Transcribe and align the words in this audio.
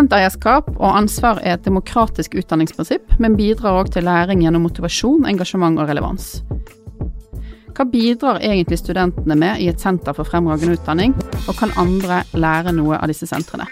Studenteierskap 0.00 0.68
og 0.78 0.94
ansvar 0.96 1.42
er 1.44 1.58
et 1.58 1.66
demokratisk 1.66 2.32
utdanningsprinsipp, 2.40 3.10
men 3.20 3.34
bidrar 3.36 3.82
òg 3.82 3.90
til 3.92 4.06
læring 4.08 4.40
gjennom 4.40 4.62
motivasjon, 4.64 5.26
engasjement 5.28 5.76
og 5.76 5.90
relevans. 5.90 6.38
Hva 7.76 7.84
bidrar 7.84 8.40
egentlig 8.40 8.78
studentene 8.80 9.36
med 9.36 9.60
i 9.60 9.68
et 9.68 9.84
senter 9.84 10.16
for 10.16 10.24
fremragende 10.24 10.78
utdanning, 10.78 11.12
og 11.44 11.52
kan 11.60 11.76
andre 11.76 12.22
lære 12.32 12.72
noe 12.78 12.96
av 12.96 13.12
disse 13.12 13.28
sentrene? 13.28 13.68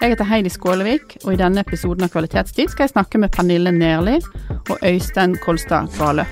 Jeg 0.00 0.16
heter 0.16 0.32
Heidi 0.32 0.50
Skålevik, 0.50 1.20
og 1.22 1.36
i 1.36 1.38
denne 1.44 1.62
episoden 1.62 2.02
av 2.02 2.10
Kvalitetstid 2.16 2.74
skal 2.74 2.88
jeg 2.88 2.96
snakke 2.96 3.22
med 3.22 3.30
Pernille 3.38 3.70
Nerli 3.70 4.18
og 4.66 4.82
Øystein 4.82 5.38
Kolstad 5.46 5.94
Gvalø. 5.94 6.26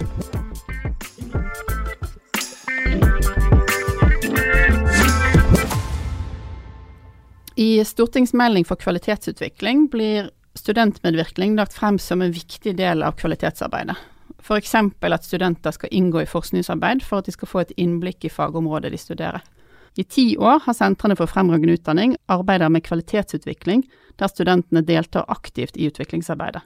I 7.57 7.85
stortingsmelding 7.85 8.65
for 8.67 8.77
kvalitetsutvikling 8.77 9.87
blir 9.89 10.31
studentmedvirkning 10.59 11.55
lagt 11.55 11.77
frem 11.77 12.01
som 12.03 12.23
en 12.23 12.35
viktig 12.35 12.73
del 12.77 13.03
av 13.07 13.15
kvalitetsarbeidet. 13.21 13.95
F.eks. 14.43 14.75
at 14.75 15.25
studenter 15.25 15.71
skal 15.71 15.93
inngå 15.95 16.25
i 16.25 16.27
forskningsarbeid 16.27 17.05
for 17.07 17.23
at 17.23 17.31
de 17.31 17.35
skal 17.37 17.49
få 17.49 17.63
et 17.63 17.73
innblikk 17.79 18.27
i 18.27 18.33
fagområdet 18.33 18.91
de 18.91 18.99
studerer. 18.99 19.47
I 19.95 20.03
ti 20.03 20.27
år 20.37 20.65
har 20.67 20.75
Sentrene 20.75 21.15
for 21.15 21.31
fremragende 21.31 21.79
utdanning 21.79 22.17
arbeidet 22.27 22.73
med 22.75 22.83
kvalitetsutvikling, 22.83 23.87
der 24.19 24.29
studentene 24.29 24.83
deltar 24.83 25.31
aktivt 25.31 25.79
i 25.79 25.87
utviklingsarbeidet. 25.87 26.63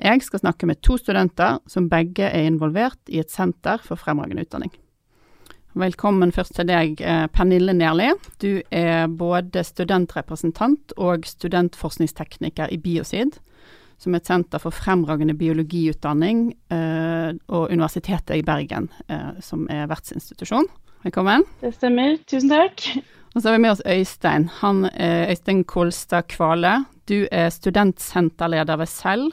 Jeg 0.00 0.22
skal 0.26 0.42
snakke 0.42 0.66
med 0.66 0.82
to 0.82 0.98
studenter 0.98 1.60
som 1.70 1.86
begge 1.88 2.26
er 2.26 2.50
involvert 2.50 2.98
i 3.06 3.22
et 3.22 3.30
senter 3.30 3.78
for 3.78 4.00
fremragende 4.00 4.42
utdanning. 4.42 4.74
Velkommen 5.78 6.32
først 6.34 6.56
til 6.56 6.66
deg, 6.66 6.98
eh, 7.00 7.28
Pernille 7.30 7.70
Nerli. 7.72 8.08
Du 8.42 8.60
er 8.74 9.06
både 9.06 9.62
studentrepresentant 9.62 10.92
og 10.98 11.22
studentforskningstekniker 11.24 12.72
i 12.74 12.76
Biosid, 12.76 13.38
som 13.96 14.12
er 14.12 14.18
et 14.18 14.26
senter 14.26 14.58
for 14.58 14.74
fremragende 14.74 15.36
biologiutdanning, 15.38 16.56
eh, 16.70 17.38
og 17.48 17.70
Universitetet 17.70 18.34
i 18.36 18.42
Bergen, 18.42 18.88
eh, 19.08 19.38
som 19.40 19.68
er 19.70 19.86
vertsinstitusjon. 19.86 20.66
Velkommen. 21.04 21.44
Det 21.60 21.72
stemmer. 21.74 22.18
Tusen 22.26 22.50
takk. 22.50 23.04
Og 23.36 23.40
så 23.40 23.50
har 23.50 23.52
vi 23.56 23.62
med 23.62 23.70
oss 23.70 23.82
Øystein. 23.86 24.48
Han 24.48 24.86
er 24.86 25.30
Øystein 25.30 25.64
Kolstad 25.64 26.26
Kvale. 26.26 26.84
Du 27.06 27.28
er 27.30 27.48
studentsenterleder 27.48 28.76
ved 28.76 28.88
SEL 28.88 29.30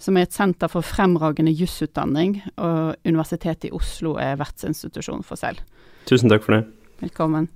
som 0.00 0.16
er 0.16 0.26
et 0.26 0.34
senter 0.34 0.70
for 0.72 0.86
fremragende 0.86 1.52
jusutdanning, 1.52 2.40
og 2.56 2.96
Universitetet 3.04 3.68
i 3.68 3.74
Oslo 3.76 4.16
er 4.20 4.38
vertsinstitusjon 4.40 5.24
for 5.26 5.40
selv. 5.40 5.60
Tusen 6.08 6.32
takk 6.32 6.46
for 6.46 6.56
det. 6.56 6.64
Velkommen. 7.04 7.50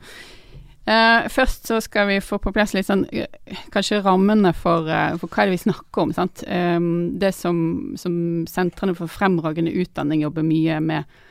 Uh, 0.84 1.25
først 1.33 1.70
så 1.70 1.78
skal 1.81 2.11
vi 2.11 2.19
få 2.20 2.36
på 2.45 2.51
plass 2.53 2.75
litt 2.77 2.84
sånn 2.84 3.06
uh, 3.09 3.61
kanskje 3.73 4.03
rammene 4.05 4.51
for, 4.53 4.84
uh, 4.84 5.14
for, 5.17 5.33
hva 5.33 5.45
er 5.45 5.48
det 5.48 5.56
vi 5.56 5.62
snakker 5.62 6.03
om. 6.03 6.12
sant? 6.12 6.42
Um, 6.45 7.14
det 7.20 7.31
som, 7.33 7.56
som 7.97 8.17
sentrene 8.51 8.97
for 8.98 9.08
fremragende 9.08 9.73
utdanning 9.73 10.27
jobber 10.27 10.45
mye 10.47 10.81
med, 10.84 11.23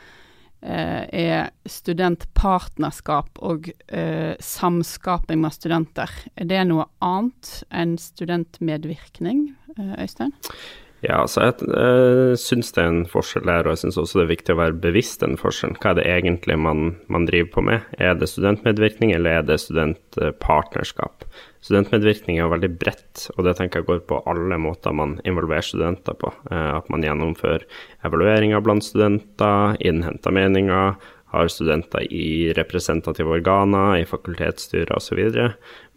er 0.64 1.50
studentpartnerskap 1.68 3.42
og 3.44 3.66
samskaping 4.40 5.42
med 5.42 5.52
studenter. 5.52 6.14
Er 6.40 6.48
det 6.48 6.62
noe 6.70 6.86
annet 7.04 7.50
enn 7.68 7.98
studentmedvirkning, 8.00 9.42
Øystein? 10.00 10.32
Ja, 11.04 11.18
altså 11.26 11.42
jeg 11.44 11.68
uh, 11.68 12.34
syns 12.40 12.72
det 12.72 12.80
er 12.80 12.90
en 12.90 13.08
forskjell 13.12 13.44
der, 13.50 13.68
og 13.68 13.74
jeg 13.74 13.82
syns 13.82 13.98
også 14.00 14.22
det 14.22 14.24
er 14.24 14.30
viktig 14.30 14.54
å 14.54 14.60
være 14.62 14.78
bevisst 14.86 15.24
den 15.24 15.36
forskjellen. 15.40 15.76
Hva 15.84 15.92
er 15.92 15.98
det 16.00 16.06
egentlig 16.08 16.56
man, 16.64 16.94
man, 17.12 17.26
driver 17.28 17.50
på 17.58 17.64
med? 17.68 17.90
Er 18.00 18.16
det 18.16 18.30
studentmedvirkning, 18.32 19.12
eller 19.12 19.42
er 19.42 19.50
det 19.50 19.60
studentpartnerskap? 19.66 21.28
Studentmedvirkning 21.64 22.38
er 22.38 22.46
jo 22.46 22.54
veldig 22.54 22.72
bredt, 22.80 23.26
og 23.36 23.44
det 23.48 23.58
tenker 23.60 23.82
jeg 23.82 23.90
går 23.90 24.00
på 24.08 24.22
alle 24.32 24.60
måter 24.64 24.96
man 24.96 25.18
involverer 25.28 25.68
studenter 25.68 26.16
på. 26.24 26.32
Uh, 26.48 26.80
at 26.80 26.88
man 26.94 27.04
gjennomfører 27.04 27.68
evalueringer 28.08 28.64
blant 28.64 28.88
studenter, 28.88 29.76
innhenter 29.84 30.36
meninger, 30.40 30.96
har 31.34 31.50
studenter 31.50 32.06
i 32.14 32.54
representative 32.54 33.32
organer, 33.40 33.98
i 33.98 34.06
fakultetsstyrer 34.06 34.94
osv. 34.96 35.22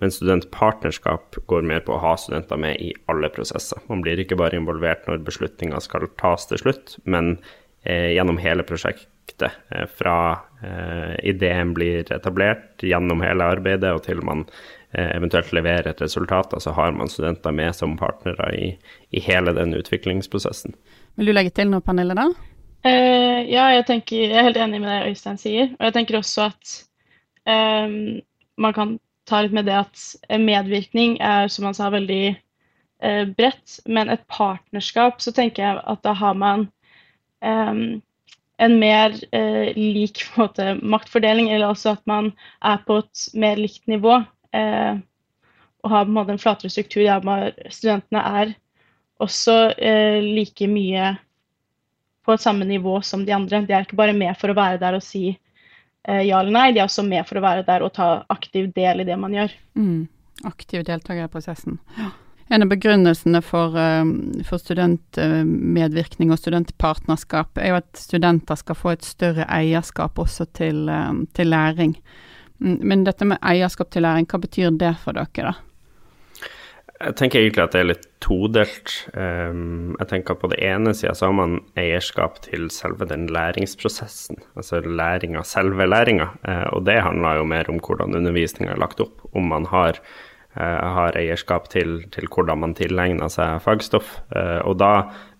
Men 0.01 0.13
studentpartnerskap 0.13 1.37
går 1.47 1.67
mer 1.69 1.85
på 1.85 1.97
å 1.97 2.01
ha 2.03 2.15
studenter 2.21 2.61
med 2.61 2.81
i 2.81 2.93
alle 3.13 3.31
prosesser. 3.33 3.83
Man 3.91 4.05
blir 4.05 4.21
ikke 4.23 4.39
bare 4.41 4.57
involvert 4.57 5.05
når 5.09 5.25
beslutninger 5.27 5.85
skal 5.85 6.09
tas 6.21 6.49
til 6.49 6.63
slutt, 6.65 6.97
men 7.05 7.37
eh, 7.85 8.17
gjennom 8.17 8.41
hele 8.41 8.65
prosjektet. 8.67 9.13
Eh, 9.37 9.85
fra 9.99 10.17
eh, 10.63 11.15
ideen 11.29 11.75
blir 11.77 12.13
etablert, 12.13 12.81
gjennom 12.83 13.21
hele 13.27 13.45
arbeidet 13.57 13.93
og 13.93 14.05
til 14.07 14.23
man 14.25 14.47
eh, 14.97 15.11
eventuelt 15.17 15.53
leverer 15.53 15.91
et 15.91 16.01
resultat, 16.01 16.57
så 16.63 16.73
har 16.79 16.97
man 16.97 17.13
studenter 17.13 17.53
med 17.53 17.77
som 17.77 17.99
partnere 18.01 18.53
i, 18.57 18.69
i 19.11 19.25
hele 19.27 19.53
den 19.57 19.77
utviklingsprosessen. 19.77 20.77
Vil 21.17 21.29
du 21.29 21.37
legge 21.37 21.53
til 21.57 21.69
noe, 21.73 21.85
Pernille, 21.85 22.17
da? 22.17 22.31
Uh, 22.87 23.43
ja, 23.49 23.71
jeg, 23.75 23.87
tenker, 23.89 24.29
jeg, 24.29 24.37
er 24.37 24.47
helt 24.47 24.61
enig 24.61 24.81
med 24.83 24.91
det 24.93 25.11
Øystein 25.11 25.41
sier. 25.41 25.73
Og 25.79 25.89
jeg 25.89 25.95
tenker 25.97 26.19
også 26.21 26.49
at 26.51 26.75
um, 27.49 28.19
man 28.63 28.77
kan 28.77 28.97
ta 29.27 29.43
litt 29.43 29.55
med 29.57 29.67
det 29.67 29.79
at 29.81 30.39
medvirkning 30.39 31.17
er, 31.25 31.51
som 31.51 31.67
han 31.67 31.77
sa, 31.77 31.91
veldig 31.95 32.37
uh, 32.37 33.25
bredt. 33.39 33.81
Men 33.91 34.13
et 34.13 34.23
partnerskap, 34.31 35.19
så 35.23 35.35
tenker 35.35 35.65
jeg 35.65 35.83
at 35.83 36.05
da 36.07 36.15
har 36.15 36.39
man 36.39 36.69
um, 37.43 37.83
en 38.63 38.79
mer 38.81 39.19
uh, 39.35 39.67
lik 39.75 40.23
måte, 40.39 40.77
maktfordeling, 40.83 41.51
eller 41.51 41.73
også 41.73 41.97
at 41.97 42.07
man 42.07 42.31
er 42.63 42.81
på 42.87 43.01
et 43.03 43.29
mer 43.35 43.59
likt 43.61 43.87
nivå. 43.91 44.23
og 44.57 45.91
har 45.93 46.05
på 46.05 46.09
en 46.09 46.15
måte 46.17 46.33
en 46.33 46.41
flatere 46.41 46.71
struktur 46.71 47.03
der 47.03 47.51
studentene 47.71 48.23
er 48.41 48.53
også 49.21 49.75
like 50.23 50.67
mye 50.67 51.11
på 52.27 52.37
samme 52.43 52.67
nivå 52.69 52.99
som 53.03 53.25
de 53.25 53.35
andre. 53.37 53.63
De 53.67 53.75
er 53.75 53.87
ikke 53.87 53.99
bare 53.99 54.17
med 54.17 54.35
for 54.41 54.53
å 54.53 54.59
være 54.59 54.83
der 54.83 54.99
og 54.99 55.05
si 55.07 55.25
eh, 55.31 56.23
ja 56.27 56.41
eller 56.41 56.53
nei, 56.53 56.69
de 56.75 56.83
er 56.83 56.91
også 56.91 57.07
med 57.07 57.27
for 57.29 57.39
å 57.39 57.47
være 57.47 57.65
der 57.67 57.87
og 57.87 57.95
ta 57.97 58.11
aktiv 58.33 58.73
del 58.77 59.03
i 59.03 59.09
det 59.09 59.17
man 59.21 59.35
gjør. 59.37 59.55
Mm. 59.79 60.07
Aktiv 60.45 60.85
deltaker 60.85 61.25
i 61.25 61.33
prosessen. 61.33 61.79
En 62.49 62.63
av 62.63 62.71
begrunnelsene 62.71 63.41
for, 63.43 63.75
um, 63.75 64.11
for, 64.47 64.63
studentmedvirkning 64.63 66.31
og 66.31 66.39
studentpartnerskap 66.39 67.59
er 67.59 67.73
jo 67.73 67.79
at 67.81 67.99
studenter 67.99 68.59
skal 68.61 68.79
få 68.79 68.93
et 68.95 69.07
større 69.07 69.49
eierskap 69.51 70.21
også 70.23 70.47
til, 70.55 70.85
um, 70.87 71.25
til 71.35 71.51
læring. 71.51 71.97
Mm, 72.63 72.79
men 72.87 73.03
dette 73.09 73.27
med 73.27 73.43
eierskap 73.43 73.91
til 73.91 74.07
læring, 74.07 74.29
hva 74.31 74.39
betyr 74.45 74.79
det 74.79 74.95
for 75.03 75.19
dere, 75.19 75.51
da? 75.51 75.57
Jeg 76.97 77.17
tenker 77.19 77.43
egentlig 77.43 77.61
at 77.61 77.75
det 77.75 77.81
er 77.83 77.89
litt 77.91 78.07
todelt. 78.25 78.93
Ehm, 79.21 79.97
jeg 80.01 80.09
tenker 80.09 80.33
at 80.33 80.41
På 80.41 80.49
det 80.49 80.61
ene 80.65 80.95
sida 80.97 81.13
så 81.15 81.29
har 81.29 81.35
man 81.37 81.59
eierskap 81.77 82.41
til 82.47 82.71
selve 82.73 83.09
den 83.09 83.27
læringsprosessen, 83.29 84.41
altså 84.57 84.81
læringa, 84.81 85.43
selve 85.45 85.87
læringa. 85.87 86.31
Eh, 86.49 86.67
og 86.73 86.87
det 86.89 87.03
handler 87.03 87.43
jo 87.43 87.45
mer 87.45 87.69
om 87.69 87.81
hvordan 87.81 88.17
undervisninga 88.17 88.73
er 88.73 88.81
lagt 88.81 89.01
opp. 89.05 89.27
Om 89.37 89.53
man 89.53 89.69
har 89.69 90.01
har 90.57 91.17
eierskap 91.19 91.69
til, 91.73 91.99
til, 92.15 92.29
hvordan 92.33 92.63
man 92.63 92.75
tilegner 92.77 93.29
seg 93.33 93.61
fagstoff. 93.65 94.19
Eh, 94.33 94.61
og 94.65 94.79
da, 94.81 94.91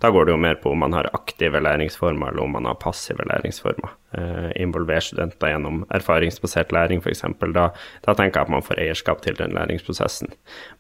da, 0.03 0.11
går 0.13 0.27
det 0.27 0.35
jo 0.35 0.41
mer 0.43 0.59
på 0.61 0.73
om 0.75 0.83
man 0.85 0.97
har 0.97 1.09
aktive 1.17 1.63
læringsformer 1.65 2.33
eller 2.33 2.45
om 2.45 2.57
man 2.59 2.69
har 2.69 2.77
passive 2.83 3.25
læringsformer. 3.31 3.95
Eh, 4.17 4.51
involver 4.61 5.01
studenter 5.01 5.55
gjennom 5.55 5.85
erfaringsbasert 5.97 6.75
læring 6.77 7.01
f.eks. 7.01 7.25
Da, 7.57 7.71
da 8.05 8.17
tenker 8.17 8.43
jeg 8.43 8.47
at 8.47 8.55
man 8.57 8.67
får 8.67 8.83
eierskap 8.85 9.25
til 9.25 9.39
den 9.41 9.57
læringsprosessen. 9.57 10.35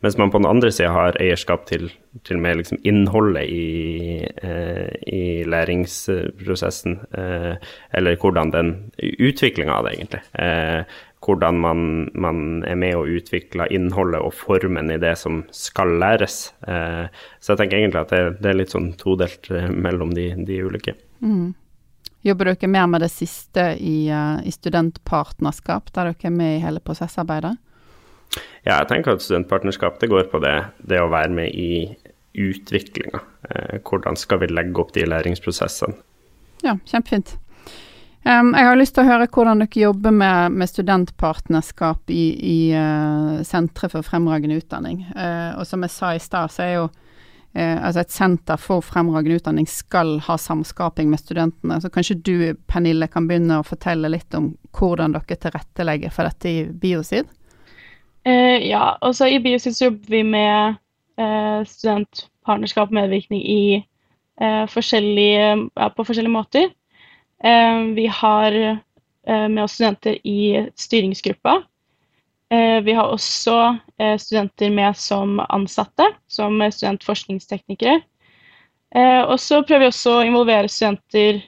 Mens 0.04 0.18
man 0.20 0.32
på 0.34 0.42
den 0.42 0.50
andre 0.50 0.72
sida 0.72 0.92
har 0.92 1.16
eierskap 1.20 1.64
til, 1.70 1.88
til 2.28 2.40
mer 2.42 2.60
liksom 2.60 2.80
innholdet 2.84 3.48
i, 3.48 4.20
i 5.12 5.24
læringsprosessen, 5.48 7.00
eller 7.16 8.16
hvordan 8.20 8.52
den 8.52 8.72
utviklinga 9.00 9.76
av 9.76 9.88
det, 9.88 9.96
egentlig 9.96 10.22
hvordan 11.26 11.58
man, 11.58 11.80
man, 12.14 12.40
er 12.66 12.78
med 12.78 12.94
og 12.94 13.10
utvikler 13.18 13.72
innholdet 13.74 14.22
og 14.22 14.34
formen 14.36 14.92
i 14.94 14.98
det 15.02 15.16
som 15.18 15.42
skal 15.54 15.96
læres. 16.00 16.52
Eh, 16.68 17.06
så 17.40 17.52
jeg 17.52 17.62
tenker 17.62 17.80
egentlig 17.80 18.04
at 18.04 18.14
det, 18.14 18.22
det 18.44 18.52
er 18.52 18.58
litt 18.60 18.74
sånn 18.74 18.92
todelt 19.00 19.50
eh, 19.50 19.68
mellom 19.70 20.14
de, 20.14 20.30
de 20.46 20.60
ulike. 20.62 20.94
Mm. 21.20 21.54
Jobber 22.26 22.50
dere 22.50 22.70
mer 22.70 22.88
med 22.90 23.04
det 23.04 23.12
siste 23.12 23.68
i, 23.78 24.08
uh, 24.10 24.40
i, 24.42 24.50
studentpartnerskap, 24.50 25.92
der 25.94 26.10
dere 26.10 26.30
er 26.30 26.34
med 26.34 26.56
i 26.56 26.62
hele 26.64 26.82
prosessarbeidet? 26.82 27.54
Ja, 28.66 28.80
jeg 28.80 28.88
tenker 28.90 29.14
at 29.14 29.22
studentpartnerskap 29.22 30.00
det 30.02 30.10
går 30.10 30.26
på 30.32 30.40
det, 30.42 30.56
det 30.82 30.98
å 30.98 31.10
være 31.12 31.30
med 31.36 31.54
i 31.54 31.86
utviklinga. 32.36 33.20
Eh, 33.50 33.78
hvordan 33.80 34.18
skal 34.18 34.42
vi 34.42 34.50
legge 34.50 34.82
opp 34.82 34.90
de 34.92 35.06
læringsprosessene? 35.06 35.96
Ja, 36.64 36.74
kjempefint. 36.88 37.36
Um, 38.26 38.56
jeg 38.58 38.66
har 38.66 38.74
lyst 38.74 38.96
til 38.96 39.04
å 39.04 39.06
høre 39.06 39.28
hvordan 39.30 39.60
dere 39.62 39.80
jobber 39.84 40.10
med, 40.10 40.54
med 40.58 40.66
studentpartnerskap 40.66 42.10
i, 42.10 42.24
i 42.34 42.58
uh, 42.74 43.42
Sentre 43.46 43.86
for 43.92 44.02
fremragende 44.02 44.56
utdanning. 44.58 45.04
Uh, 45.14 45.54
og 45.60 45.66
som 45.68 45.84
jeg 45.86 45.92
sa 45.94 46.10
i 46.16 46.22
stad, 46.22 46.50
så 46.50 46.64
er 46.64 46.72
jo 46.72 46.88
uh, 46.88 47.76
altså 47.86 48.02
et 48.02 48.14
senter 48.16 48.58
for 48.58 48.82
fremragende 48.82 49.38
utdanning 49.38 49.68
skal 49.70 50.16
ha 50.26 50.34
samskaping 50.42 51.12
med 51.12 51.22
studentene. 51.22 51.78
Så 51.78 51.90
kanskje 51.94 52.16
du, 52.18 52.36
Pernille, 52.66 53.06
kan 53.12 53.28
begynne 53.30 53.60
å 53.60 53.66
fortelle 53.68 54.10
litt 54.10 54.34
om 54.34 54.56
hvordan 54.74 55.14
dere 55.14 55.38
tilrettelegger 55.46 56.14
for 56.16 56.26
dette 56.26 56.50
i 56.50 56.64
Biosid? 56.66 57.30
Eh, 58.26 58.56
ja, 58.66 58.96
altså 59.06 59.28
i 59.30 59.38
Biosid 59.38 59.76
så 59.76 59.86
jobber 59.86 60.16
vi 60.16 60.24
med 60.26 60.80
eh, 61.14 61.60
studentpartnerskap 61.62 62.90
og 62.90 62.98
medvirkning 62.98 63.44
i, 63.46 63.84
eh, 64.42 64.64
forskjellige, 64.72 65.46
ja, 65.78 65.88
på 65.94 66.08
forskjellige 66.08 66.34
måter. 66.34 66.66
Eh, 67.44 67.80
vi 67.94 68.06
har 68.06 68.52
eh, 69.26 69.48
med 69.48 69.64
oss 69.64 69.72
studenter 69.72 70.26
i 70.26 70.70
styringsgruppa. 70.74 71.62
Eh, 72.50 72.80
vi 72.80 72.92
har 72.92 73.04
også 73.04 73.78
studenter 74.20 74.70
med 74.70 74.96
som 74.96 75.40
ansatte, 75.48 76.04
som 76.28 76.60
studentforskningsteknikere. 76.72 78.00
og 79.26 79.40
så 79.40 79.62
prøver 79.62 79.80
vi 79.80 79.88
også 79.88 80.12
å 80.18 80.24
involvere 80.24 80.68
studenter 80.68 81.40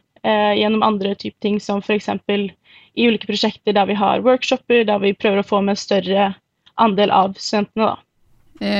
gjennom 0.58 0.82
andre 0.82 1.14
typer 1.14 1.38
ting, 1.40 1.61
som 1.61 1.79
f.eks. 1.79 2.08
i 2.08 3.06
ulike 3.06 3.29
prosjekter 3.29 3.73
der 3.73 3.87
vi 3.87 3.94
har 3.94 4.25
workshoper, 4.25 4.85
der 4.85 4.99
vi 4.99 5.12
prøver 5.14 5.40
å 5.40 5.46
få 5.46 5.61
med 5.61 5.79
større 5.79 6.35
andel 6.76 7.12
av 7.14 7.37
studentene, 7.38 7.93
da. 7.93 8.79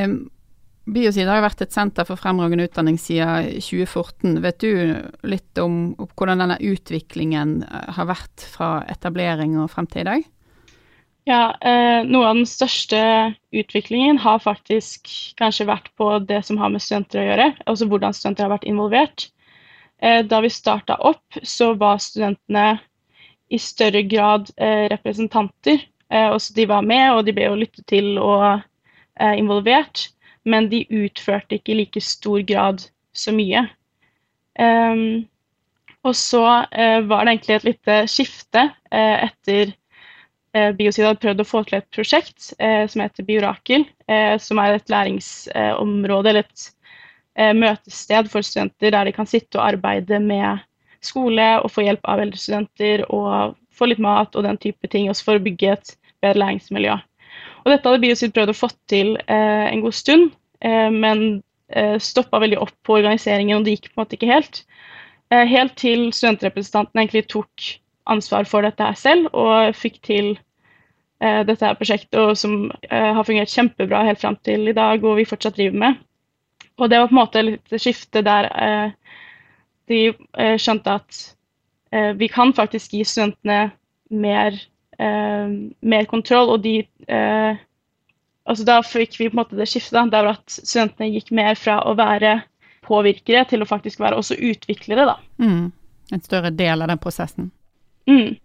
Eh, 0.89 1.29
har 1.29 1.45
vært 1.45 1.63
et 1.65 1.75
senter 1.75 2.07
for 2.09 2.21
fremragende 2.21 2.69
utdanning 2.69 2.99
siden 3.01 3.61
2014. 3.61 4.41
Vet 4.45 4.59
du 4.63 4.73
litt 5.29 5.61
om, 5.61 5.95
om 5.99 6.11
hvordan 6.17 6.43
denne 6.45 6.59
utviklingen 6.65 7.63
eh, 7.67 7.89
har 7.97 8.09
vært 8.11 8.47
fra 8.49 8.83
etablering 8.89 9.59
og 9.61 9.71
frem 9.73 9.89
til 9.91 10.05
i 10.05 10.09
dag? 10.09 10.29
Ja, 11.29 11.43
eh, 11.61 12.01
Noe 12.09 12.31
av 12.31 12.39
den 12.39 12.49
største 12.49 13.01
utviklingen 13.53 14.21
har 14.23 14.41
faktisk 14.41 15.11
kanskje 15.37 15.69
vært 15.69 15.93
på 16.01 16.15
det 16.25 16.41
som 16.49 16.57
har 16.61 16.73
med 16.73 16.81
studenter 16.81 17.21
å 17.21 17.27
gjøre, 17.27 17.51
altså 17.69 17.89
hvordan 17.91 18.17
studenter 18.17 18.49
har 18.49 18.55
vært 18.57 18.69
involvert. 18.71 19.29
Eh, 20.01 20.23
da 20.25 20.41
vi 20.41 20.49
starta 20.53 20.97
opp, 21.05 21.43
så 21.43 21.75
var 21.77 22.01
studentene 22.01 22.79
i 23.53 23.61
større 23.61 24.01
grad 24.09 24.49
eh, 24.57 24.89
representanter 24.93 25.85
Eh, 26.13 26.31
også 26.33 26.55
de 26.57 26.69
var 26.69 26.81
med, 26.81 27.13
og 27.13 27.27
de 27.27 27.35
ble 27.37 27.49
jo 27.51 27.59
lyttet 27.59 27.85
til 27.89 28.17
og 28.19 28.45
eh, 29.21 29.35
involvert, 29.37 30.09
men 30.49 30.69
de 30.73 30.85
utførte 30.91 31.59
ikke 31.59 31.75
i 31.75 31.81
like 31.83 32.03
stor 32.05 32.43
grad 32.47 32.87
så 33.17 33.35
mye. 33.35 33.67
Um, 34.59 35.27
og 36.07 36.17
så 36.17 36.45
uh, 36.65 37.01
var 37.09 37.27
det 37.27 37.35
egentlig 37.35 37.57
et 37.57 37.69
lite 37.69 37.99
skifte 38.11 38.65
uh, 38.71 39.17
etter 39.29 39.75
uh, 40.57 40.73
Biosid 40.79 41.07
hadde 41.07 41.23
prøvd 41.23 41.45
å 41.45 41.49
få 41.49 41.63
til 41.67 41.79
et 41.81 41.89
prosjekt 41.95 42.51
som 42.59 43.03
heter 43.03 43.27
Biorakel, 43.27 43.85
som 44.41 44.59
er 44.63 44.79
et 44.79 44.91
læringsområde 44.91 46.31
eller 46.31 46.47
et 46.47 47.55
møtested 47.55 48.31
for 48.33 48.43
studenter 48.43 48.95
der 48.95 49.07
de 49.07 49.13
kan 49.15 49.29
sitte 49.29 49.61
og 49.61 49.67
arbeide 49.67 50.19
med 50.25 50.65
skole 51.05 51.45
og 51.61 51.71
få 51.71 51.85
hjelp 51.87 52.09
av 52.09 52.23
eldre 52.25 52.41
studenter 52.41 53.05
og 53.15 53.55
få 53.71 53.91
litt 53.91 54.03
mat 54.03 54.35
og 54.35 54.47
den 54.49 54.59
type 54.59 54.91
ting, 54.91 55.07
også 55.11 55.29
for 55.29 55.39
å 55.39 55.45
bygge 55.45 55.77
et 55.77 55.95
bedre 56.25 56.43
læringsmiljø. 56.43 56.97
Og 57.65 57.73
dette 57.73 57.89
hadde 57.89 58.03
Biosid 58.03 58.35
prøvd 58.37 58.53
å 58.53 58.57
få 58.57 58.71
til 58.91 59.15
eh, 59.27 59.67
en 59.69 59.83
god 59.85 59.97
stund, 59.97 60.33
eh, 60.65 60.89
men 60.95 61.43
eh, 61.75 61.97
stoppa 62.03 62.41
veldig 62.43 62.61
opp 62.63 62.75
på 62.87 62.99
organiseringen, 63.01 63.59
og 63.59 63.67
det 63.67 63.77
gikk 63.77 63.91
på 63.91 63.97
en 63.97 64.03
måte 64.05 64.19
ikke 64.19 64.31
helt. 64.31 64.63
Eh, 65.33 65.45
helt 65.51 65.75
til 65.81 66.09
studentrepresentantene 66.17 67.05
egentlig 67.05 67.27
tok 67.33 67.71
ansvar 68.09 68.49
for 68.49 68.65
dette 68.65 68.85
her 68.85 68.99
selv, 68.99 69.31
og 69.37 69.75
fikk 69.77 70.03
til 70.07 70.37
dette 71.19 71.67
her 71.67 71.75
prosjektet, 71.75 72.15
og 72.15 72.37
som 72.39 72.69
har 72.87 73.25
fungert 73.27 73.51
kjempebra 73.51 74.05
helt 74.07 74.21
fram 74.21 74.37
til 74.47 74.69
i 74.71 74.75
dag, 74.77 75.03
og 75.03 75.17
vi 75.19 75.25
fortsatt 75.27 75.57
driver 75.57 75.81
med. 75.83 75.97
Og 76.79 76.93
det 76.93 77.01
var 77.01 77.09
på 77.11 77.17
en 77.17 77.19
måte 77.19 77.43
litt 77.43 77.75
skifte 77.83 78.23
der 78.23 78.47
de 79.91 79.99
skjønte 80.63 80.95
at 81.01 81.19
vi 82.23 82.29
kan 82.31 82.55
faktisk 82.55 82.95
gi 82.95 83.03
studentene 83.03 83.73
mer 84.15 84.63
mer 84.99 86.09
kontroll, 86.11 86.51
og 86.55 86.63
de 86.65 86.81
eh, 87.07 87.61
altså 88.49 88.65
Da 88.67 88.79
fikk 88.83 89.19
vi 89.19 89.29
på 89.29 89.37
en 89.37 89.43
måte 89.43 89.59
det 89.59 89.69
skiftet, 89.71 90.11
der 90.13 90.33
at 90.33 90.45
studentene 90.57 91.13
gikk 91.13 91.31
mer 91.37 91.59
fra 91.59 91.79
å 91.87 91.95
være 91.99 92.41
påvirkere 92.89 93.45
til 93.51 93.63
å 93.63 93.69
faktisk 93.69 94.01
være 94.01 94.19
også 94.19 94.39
utviklere, 94.41 95.05
da. 95.11 95.17
Mm. 95.43 95.71
En 96.15 96.23
større 96.25 96.51
del 96.57 96.83
av 96.83 96.89
den 96.89 97.01
prosessen. 97.03 97.51
Mm. 98.09 98.39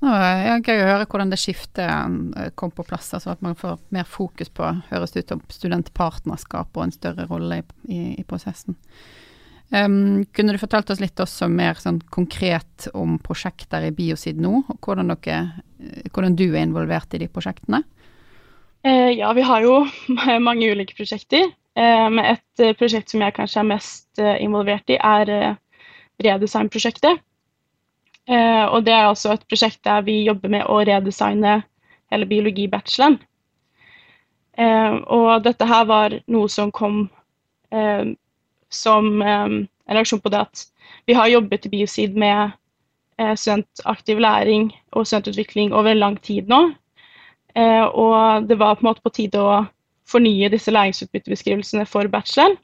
Er 0.00 0.62
gøy 0.64 0.78
å 0.80 0.88
høre 0.88 1.06
hvordan 1.08 1.32
det 1.32 1.40
skiftet 1.40 1.88
eh, 1.88 2.52
kom 2.56 2.72
på 2.72 2.84
plass, 2.88 3.10
altså 3.16 3.34
at 3.34 3.42
man 3.44 3.56
får 3.56 3.80
mer 3.92 4.06
fokus 4.08 4.52
på, 4.52 4.68
høres 4.92 5.16
ut 5.16 5.32
som 5.32 5.42
studentpartnerskap 5.52 6.76
og 6.76 6.86
en 6.86 6.94
større 6.94 7.26
rolle 7.28 7.60
i, 7.60 7.66
i, 7.88 8.00
i 8.20 8.24
prosessen. 8.28 8.78
Um, 9.70 10.24
kunne 10.34 10.52
du 10.52 10.58
fortalt 10.58 10.88
oss 10.90 10.98
litt 10.98 11.20
også 11.22 11.46
mer 11.46 11.78
sånn 11.78 12.00
konkret 12.10 12.88
om 12.90 13.20
prosjekter 13.22 13.84
i 13.86 13.92
Biosid 13.94 14.40
nå, 14.42 14.64
og 14.66 14.78
hvordan, 14.82 15.12
dere, 15.12 15.62
eh, 15.78 16.08
hvordan 16.10 16.34
du 16.34 16.48
er 16.48 16.64
involvert 16.64 17.14
i 17.14 17.20
de 17.22 17.28
prosjektene? 17.30 17.84
Uh, 18.82 19.12
ja, 19.14 19.30
vi 19.36 19.44
har 19.46 19.62
jo 19.62 19.76
mange 20.48 20.72
ulike 20.72 20.96
prosjekter. 20.98 21.52
Uh, 21.78 22.08
men 22.10 22.32
et 22.32 22.64
uh, 22.64 22.72
prosjekt 22.74 23.14
som 23.14 23.22
jeg 23.22 23.36
kanskje 23.36 23.60
er 23.62 23.68
mest 23.68 24.22
involvert 24.42 24.90
i, 24.90 24.98
er 24.98 25.56
Redesign-prosjektet. 26.20 27.22
og 28.28 28.84
det 28.84 28.92
er 28.92 29.06
altså 29.08 29.30
et 29.32 29.46
prosjekt 29.48 29.80
der 29.86 30.02
vi 30.04 30.18
jobber 30.26 30.50
med 30.52 30.66
å 30.68 30.82
redesigne 30.84 31.54
hele 32.12 32.26
biologibacheloren. 32.28 33.16
og 35.08 35.42
dette 35.42 35.64
her 35.64 35.86
var 35.88 36.18
noe 36.28 36.48
som 36.52 36.70
kom 36.70 37.08
som 38.70 39.22
en 39.22 39.68
reaksjon 39.90 40.22
på 40.22 40.32
det 40.32 40.44
at 40.46 40.64
vi 41.08 41.16
har 41.18 41.30
jobbet 41.30 41.66
i 41.66 41.72
Biosid 41.72 42.16
med 42.18 42.52
uh, 43.20 43.34
studentaktiv 43.34 44.20
læring 44.22 44.70
og 44.92 45.06
studentutvikling 45.06 45.74
over 45.74 45.94
lang 45.94 46.20
tid 46.22 46.48
nå. 46.48 46.62
Uh, 47.56 47.86
og 47.90 48.48
det 48.48 48.58
var 48.58 48.74
på 48.74 48.84
en 48.84 48.90
måte 48.90 49.04
på 49.04 49.14
tide 49.14 49.42
å 49.42 49.64
fornye 50.10 50.50
disse 50.50 50.70
læringsutbyttebeskrivelsene 50.70 51.86
for 51.86 52.08
bacheloren. 52.10 52.56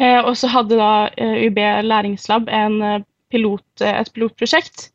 Uh, 0.00 0.24
og 0.24 0.34
så 0.36 0.50
hadde 0.50 0.80
da 0.80 1.08
UB 1.46 1.60
Læringslab 1.86 2.48
pilot, 3.30 3.66
et 3.80 4.10
pilotprosjekt 4.14 4.90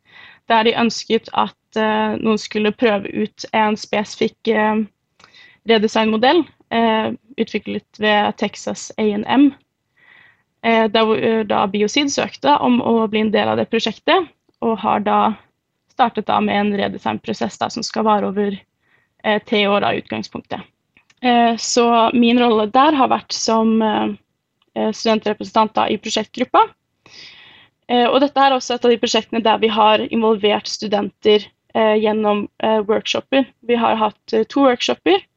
der 0.50 0.66
de 0.66 0.74
ønsket 0.74 1.28
at 1.38 1.78
noen 2.18 2.38
skulle 2.40 2.72
prøve 2.74 3.06
ut 3.22 3.44
en 3.54 3.76
spesifikk 3.78 4.48
redesignmodell 5.70 6.42
Eh, 6.70 7.12
utviklet 7.36 7.98
ved 7.98 8.32
Texas 8.38 8.92
A&M. 8.98 9.54
Eh, 10.62 10.88
da, 10.88 11.16
eh, 11.16 11.44
da 11.44 11.66
Biosid 11.66 12.10
søkte 12.12 12.56
om 12.60 12.80
å 12.84 13.06
bli 13.08 13.24
en 13.24 13.32
del 13.32 13.48
av 13.48 13.56
det 13.60 13.70
prosjektet, 13.72 14.28
og 14.60 14.78
har 14.82 15.00
da 15.00 15.20
startet 15.92 16.26
da 16.28 16.40
med 16.40 16.56
en 16.56 16.74
redesignprosess 16.76 17.56
som 17.60 17.84
skal 17.84 18.04
vare 18.04 18.28
over 18.28 18.58
eh, 19.24 19.40
tre 19.44 19.66
år 19.68 19.84
av 19.88 20.00
utgangspunktet. 20.00 20.60
Eh, 21.22 21.56
så 21.56 22.10
min 22.12 22.40
rolle 22.40 22.68
der 22.72 22.96
har 22.96 23.08
vært 23.08 23.32
som 23.32 23.80
eh, 23.82 24.12
studentrepresentant 24.92 25.74
da, 25.74 25.88
i 25.88 25.98
prosjektgruppa. 25.98 26.68
og 27.90 28.20
dette 28.22 28.38
er 28.38 28.54
også 28.54 28.76
et 28.76 28.84
av 28.86 28.92
de 28.92 28.98
prosjektene 29.02 29.40
der 29.42 29.58
vi 29.58 29.68
har 29.68 29.98
involvert 30.14 30.68
studenter 30.70 31.42
gjennom 31.74 32.44
workshoper. 32.86 33.48
Vi 33.66 33.74
har 33.74 33.98
hatt 33.98 34.34
to 34.48 34.62
workshoper 34.62 35.18
Eh, 35.18 35.29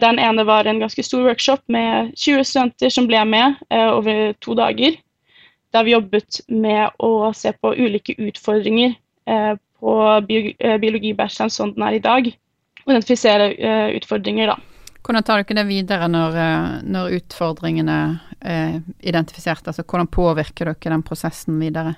den 0.00 0.18
ene 0.18 0.44
var 0.44 0.64
en 0.64 0.80
ganske 0.82 1.02
stor 1.02 1.22
workshop 1.24 1.62
med 1.72 2.12
20 2.16 2.44
studenter 2.44 2.92
som 2.92 3.06
ble 3.08 3.22
med 3.24 3.60
eh, 3.72 3.88
over 3.88 4.34
to 4.44 4.54
dager. 4.58 4.98
Der 5.72 5.86
vi 5.86 5.94
jobbet 5.94 6.40
med 6.48 6.98
å 6.98 7.30
se 7.36 7.52
på 7.56 7.72
ulike 7.78 8.16
utfordringer 8.18 8.92
eh, 9.30 9.54
på 9.80 9.94
biologibacheloren 10.28 11.52
som 11.54 11.72
den 11.72 11.86
er 11.86 11.96
i 11.96 12.02
dag. 12.04 12.28
Og 12.84 12.92
identifisere 12.92 13.52
utfordringer, 13.96 14.52
da. 14.52 14.58
Hvordan 15.00 15.24
tar 15.24 15.40
dere 15.40 15.56
det 15.62 15.66
videre 15.68 16.08
når, 16.12 16.36
når 16.84 17.16
utfordringene 17.20 17.96
er 18.40 18.80
identifisert? 19.00 19.64
Altså 19.64 19.84
hvordan 19.84 20.10
påvirker 20.12 20.68
dere 20.68 20.92
den 20.92 21.04
prosessen 21.06 21.60
videre? 21.62 21.96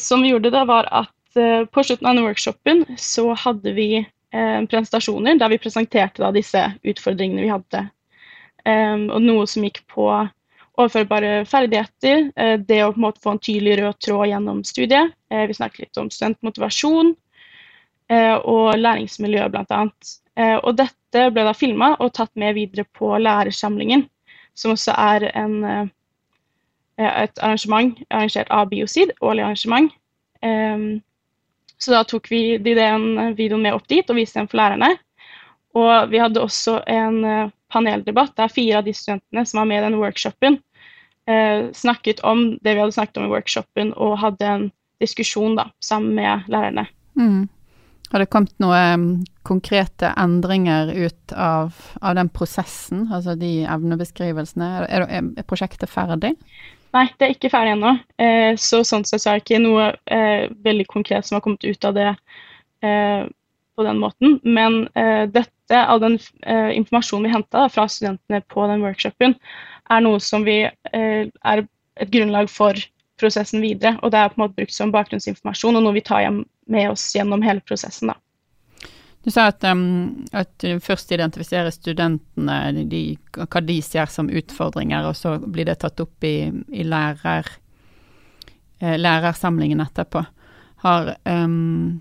som 0.00 0.22
vi 0.24 0.30
gjorde 0.30 0.48
da, 0.54 0.62
var 0.64 0.86
at 0.88 1.36
på 1.70 1.82
slutten 1.84 2.08
av 2.08 2.22
workshopen 2.24 2.84
så 2.98 3.34
hadde 3.38 3.74
vi 3.76 3.88
eh, 4.00 4.08
presentasjoner 4.30 5.38
der 5.40 5.50
vi 5.50 5.58
presenterte 5.58 6.22
da, 6.22 6.28
disse 6.30 6.60
utfordringene 6.86 7.42
vi 7.42 7.50
hadde. 7.50 7.80
Um, 8.62 9.08
og 9.10 9.24
noe 9.24 9.46
som 9.50 9.64
gikk 9.66 9.80
på 9.90 10.06
overførbare 10.80 11.44
ferdigheter, 11.48 12.30
eh, 12.36 12.56
det 12.58 12.82
å 12.84 12.92
på 12.92 13.00
en 13.00 13.06
måte 13.06 13.22
få 13.22 13.34
en 13.34 13.42
tydelig 13.42 13.78
rød 13.80 13.98
tråd 14.04 14.28
gjennom 14.30 14.62
studiet. 14.64 15.12
Eh, 15.30 15.46
vi 15.46 15.56
snakket 15.56 15.86
litt 15.86 16.00
om 16.00 16.10
studentmotivasjon 16.12 17.14
eh, 18.10 18.36
og 18.38 18.78
læringsmiljø, 18.78 19.48
bl.a. 19.52 19.82
Eh, 20.36 20.56
og 20.56 20.76
dette 20.78 21.26
ble 21.34 21.46
da 21.46 21.54
filma 21.56 21.94
og 21.98 22.14
tatt 22.16 22.32
med 22.38 22.56
videre 22.58 22.86
på 22.96 23.12
lærersamlingen, 23.18 24.06
som 24.54 24.74
også 24.74 24.94
er 24.96 25.30
en, 25.34 25.56
eh, 25.64 25.86
et 26.98 27.42
arrangement 27.42 27.96
arrangert 28.10 28.50
av 28.50 28.70
Biosid, 28.70 29.14
årlig 29.20 29.44
arrangement. 29.44 29.92
Um, 30.40 31.02
så 31.80 31.94
da 31.94 32.02
tok 32.04 32.28
vi 32.30 32.58
den 32.60 33.34
videoen 33.36 33.62
med 33.64 33.76
opp 33.76 33.86
dit 33.88 34.10
og 34.10 34.18
viste 34.18 34.40
den 34.40 34.48
for 34.50 34.60
lærerne. 34.60 34.94
Og 35.78 36.10
vi 36.10 36.18
hadde 36.20 36.42
også 36.42 36.80
en 36.90 37.22
eh, 37.24 37.52
paneldebatt 37.70 38.34
der 38.38 38.50
fire 38.52 38.80
av 38.80 38.88
de 38.88 38.94
studentene 38.96 39.44
som 39.46 39.62
var 39.62 39.70
med 39.70 39.80
i 39.80 39.86
den 39.86 40.00
workshopen, 40.00 40.58
eh, 41.30 41.70
snakket 41.76 42.20
om 42.26 42.58
det 42.58 42.74
vi 42.74 42.82
hadde 42.82 42.96
snakket 42.96 43.20
om 43.20 43.28
i 43.28 43.32
workshopen, 43.32 43.94
og 43.94 44.18
hadde 44.20 44.50
en 44.50 44.66
diskusjon 45.00 45.56
da, 45.56 45.70
sammen 45.80 46.18
med 46.18 46.50
lærerne. 46.52 46.86
Mm. 47.18 47.48
Har 48.10 48.18
det 48.18 48.30
kommet 48.32 48.56
noen 48.58 49.22
konkrete 49.46 50.10
endringer 50.18 50.90
ut 50.90 51.32
av, 51.32 51.76
av, 52.02 52.16
den 52.18 52.28
prosessen, 52.34 53.06
altså 53.06 53.36
de 53.38 53.60
evnebeskrivelsene? 53.70 54.70
Er, 54.80 54.88
er, 54.90 55.06
er, 55.38 55.46
prosjektet 55.46 55.92
ferdig? 55.92 56.34
Nei, 56.90 57.04
det 57.18 57.26
er 57.26 57.34
ikke 57.34 57.50
ferdig 57.52 57.76
ennå. 57.76 57.92
Eh, 58.18 58.52
så 58.58 58.80
sånn 58.86 59.04
sett 59.06 59.22
så 59.22 59.30
er 59.30 59.38
det 59.38 59.44
ikke 59.44 59.62
noe 59.62 59.90
eh, 60.10 60.48
veldig 60.64 60.88
konkret 60.90 61.26
som 61.26 61.36
har 61.38 61.44
kommet 61.44 61.66
ut 61.66 61.86
av 61.86 61.94
det 61.94 62.08
eh, 62.82 63.28
på 63.78 63.86
den 63.86 64.00
måten. 64.02 64.40
Men 64.42 64.82
dette, 65.32 65.78
all 65.78 66.02
den 66.02 66.18
informasjonen 66.50 67.28
vi 67.28 67.32
henta 67.32 67.62
fra 67.72 67.86
studentene 67.88 68.42
på 68.52 68.66
den 68.68 68.82
workshopen, 68.84 69.36
er 69.88 70.02
noe 70.04 70.18
som 70.20 70.44
vi 70.44 70.58
er 70.92 71.62
et 71.62 72.10
grunnlag 72.12 72.50
for 72.52 72.76
prosessen 73.22 73.64
videre. 73.64 73.94
Og 74.02 74.12
det 74.12 74.20
er 74.20 74.34
på 74.34 74.36
en 74.36 74.44
måte 74.44 74.58
brukt 74.58 74.76
som 74.76 74.92
bakgrunnsinformasjon 74.92 75.80
og 75.80 75.86
noe 75.86 75.96
vi 75.96 76.04
tar 76.04 76.26
med 76.28 76.90
oss 76.90 77.06
gjennom 77.16 77.46
hele 77.46 77.64
prosessen. 77.64 78.12
da. 78.12 78.18
Du 79.22 79.30
sa 79.30 79.50
at, 79.50 79.64
um, 79.68 80.24
at 80.32 80.64
først 80.80 81.10
identifiserer 81.12 81.72
studentene, 81.74 82.84
de, 82.88 83.02
hva 83.36 83.60
de 83.60 83.76
ser 83.84 84.08
som 84.08 84.30
utfordringer, 84.32 85.04
og 85.04 85.16
så 85.18 85.34
blir 85.44 85.68
det 85.68 85.80
tatt 85.82 86.00
opp 86.00 86.24
i, 86.24 86.48
i 86.72 86.86
lærer, 86.88 87.48
eh, 88.80 88.96
lærersamlingen 88.96 89.82
etterpå. 89.84 90.24
Har, 90.86 91.12
um, 91.28 92.00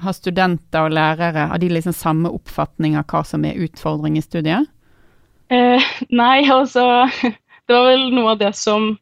har, 0.00 0.16
studenter 0.16 0.88
og 0.88 0.96
lærere 0.96 1.50
har 1.52 1.60
de 1.60 1.68
liksom 1.68 1.92
samme 1.92 2.32
oppfatning 2.32 2.96
av 2.96 3.04
hva 3.12 3.20
som 3.28 3.44
er 3.44 3.60
utfordring 3.60 4.16
i 4.16 4.24
studiet? 4.24 4.70
Eh, 5.52 5.92
nei, 6.08 6.46
altså 6.48 6.86
Det 7.68 7.76
var 7.76 7.84
vel 7.86 8.08
noe 8.16 8.32
av 8.32 8.38
det 8.40 8.54
som 8.58 8.94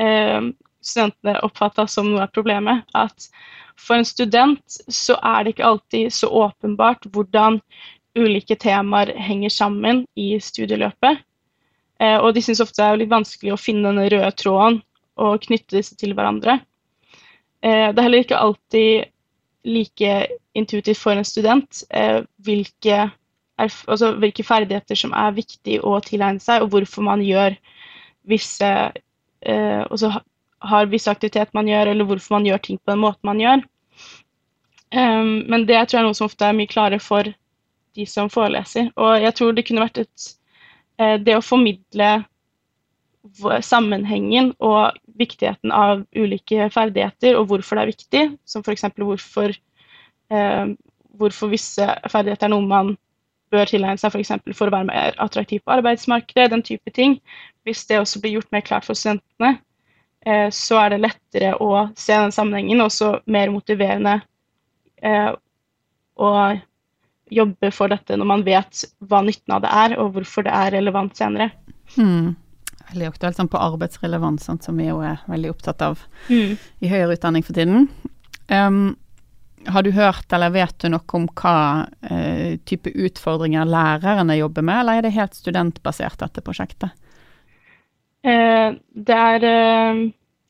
eh, 0.00 0.48
studentene 0.86 1.40
oppfatta 1.46 1.86
som 1.90 2.08
noe 2.10 2.24
av 2.26 2.32
problemet. 2.34 2.86
At 2.94 3.28
for 3.76 3.98
en 3.98 4.08
student 4.08 4.80
så 4.88 5.18
er 5.20 5.44
det 5.44 5.56
ikke 5.56 5.70
alltid 5.70 6.14
så 6.14 6.30
åpenbart 6.46 7.08
hvordan 7.12 7.60
ulike 8.16 8.56
temaer 8.56 9.12
henger 9.20 9.52
sammen 9.52 10.04
i 10.16 10.34
studieløpet. 10.40 11.20
Eh, 12.00 12.16
og 12.20 12.34
de 12.36 12.42
syns 12.44 12.60
ofte 12.64 12.82
det 12.82 12.88
er 12.88 13.02
litt 13.02 13.12
vanskelig 13.12 13.54
å 13.54 13.60
finne 13.60 13.92
den 13.92 14.10
røde 14.12 14.32
tråden 14.36 14.80
og 15.20 15.44
knytte 15.46 15.78
disse 15.78 15.96
til 15.96 16.12
hverandre. 16.16 16.58
Eh, 17.64 17.88
det 17.92 18.00
er 18.00 18.06
heller 18.06 18.24
ikke 18.24 18.40
alltid 18.40 19.12
like 19.66 20.16
intuitivt 20.56 21.00
for 21.00 21.16
en 21.16 21.26
student 21.26 21.82
eh, 21.90 22.20
hvilke, 22.44 23.08
altså, 23.58 24.12
hvilke, 24.20 24.44
ferdigheter 24.46 24.98
som 24.98 25.14
er 25.16 25.36
viktig 25.36 25.80
å 25.84 25.96
tilegne 26.04 26.42
seg, 26.42 26.62
og 26.62 26.72
hvorfor 26.74 27.04
man 27.08 27.24
gjør 27.24 27.56
visse 28.26 28.70
altså, 29.46 30.08
har 30.70 30.90
visse 30.90 31.10
aktiviteter 31.10 31.54
man 31.56 31.68
gjør, 31.70 31.92
eller 31.92 32.08
hvorfor 32.08 32.36
man 32.36 32.46
gjør 32.48 32.62
ting 32.62 32.78
på 32.78 32.92
den 32.92 33.02
måten 33.02 33.28
man 33.28 33.42
gjør. 33.42 33.64
Um, 34.94 35.42
men 35.50 35.66
det 35.66 35.80
tror 35.88 35.98
jeg 35.98 36.04
er 36.04 36.06
noe 36.06 36.16
som 36.16 36.28
ofte 36.28 36.46
er 36.46 36.56
mye 36.56 36.70
klarere 36.70 37.02
for 37.02 37.26
de 37.96 38.06
som 38.08 38.30
foreleser. 38.32 38.92
Og 38.94 39.18
jeg 39.22 39.34
tror 39.36 39.56
det 39.56 39.66
kunne 39.66 39.82
vært 39.82 40.02
et 40.04 40.26
uh, 41.00 41.16
Det 41.20 41.36
å 41.36 41.44
formidle 41.44 42.10
sammenhengen 43.66 44.52
og 44.62 44.94
viktigheten 45.18 45.72
av 45.74 46.04
ulike 46.14 46.68
ferdigheter, 46.70 47.34
og 47.34 47.48
hvorfor 47.50 47.76
det 47.76 47.82
er 47.82 47.90
viktig, 47.90 48.22
som 48.46 48.62
f.eks. 48.62 48.86
Hvorfor, 48.94 49.56
uh, 50.30 50.70
hvorfor 51.18 51.50
visse 51.50 51.88
ferdigheter 52.12 52.46
er 52.46 52.54
noe 52.54 52.68
man 52.70 52.94
bør 53.50 53.66
tilegne 53.66 53.98
seg 53.98 54.14
f.eks. 54.14 54.36
For, 54.38 54.58
for 54.60 54.70
å 54.70 54.76
være 54.76 54.90
mer 54.92 55.18
attraktiv 55.22 55.64
på 55.64 55.74
arbeidsmarkedet, 55.74 56.52
den 56.54 56.64
type 56.66 56.94
ting. 56.94 57.18
Hvis 57.66 57.82
det 57.90 57.98
også 57.98 58.22
blir 58.22 58.38
gjort 58.38 58.54
mer 58.54 58.62
klart 58.62 58.86
for 58.86 58.98
studentene, 58.98 59.56
Eh, 59.56 59.65
så 60.50 60.80
er 60.80 60.94
det 60.94 61.02
lettere 61.04 61.52
å 61.62 61.86
se 61.94 62.14
den 62.14 62.34
sammenhengen, 62.34 62.80
og 62.82 62.90
så 62.94 63.12
mer 63.30 63.52
motiverende 63.54 64.18
eh, 65.02 65.30
å 66.16 66.32
jobbe 67.30 67.70
for 67.74 67.90
dette 67.90 68.16
når 68.18 68.28
man 68.30 68.42
vet 68.46 68.84
hva 69.06 69.22
nytten 69.26 69.56
av 69.56 69.62
det 69.64 69.70
er, 69.84 69.96
og 70.02 70.16
hvorfor 70.16 70.46
det 70.46 70.54
er 70.54 70.74
relevant 70.78 71.16
senere. 71.18 71.50
Mm. 71.96 72.34
Veldig 72.90 73.08
aktuelt 73.08 73.38
sånn 73.38 73.50
på 73.50 73.60
arbeidsrelevans, 73.60 74.46
sånn, 74.46 74.60
som 74.62 74.78
vi 74.78 74.88
jo 74.88 75.00
er 75.02 75.22
veldig 75.30 75.50
opptatt 75.54 75.82
av 75.82 76.04
mm. 76.28 76.54
i 76.82 76.90
høyere 76.90 77.16
utdanning 77.16 77.46
for 77.46 77.58
tiden. 77.58 77.88
Um, 78.46 78.94
har 79.66 79.82
du 79.82 79.90
hørt 79.96 80.30
eller 80.32 80.52
vet 80.54 80.76
du 80.82 80.92
noe 80.92 81.18
om 81.18 81.26
hva 81.34 81.56
uh, 81.86 82.52
type 82.70 82.92
utfordringer 82.94 83.66
lærerne 83.66 84.38
jobber 84.38 84.66
med, 84.66 84.84
eller 84.84 85.00
er 85.00 85.08
det 85.08 85.16
helt 85.16 85.34
studentbasert, 85.34 86.20
dette 86.22 86.44
prosjektet? 86.46 86.94
Eh, 88.26 88.74
det 89.06 89.16
er 89.16 89.44
eh, 89.46 90.00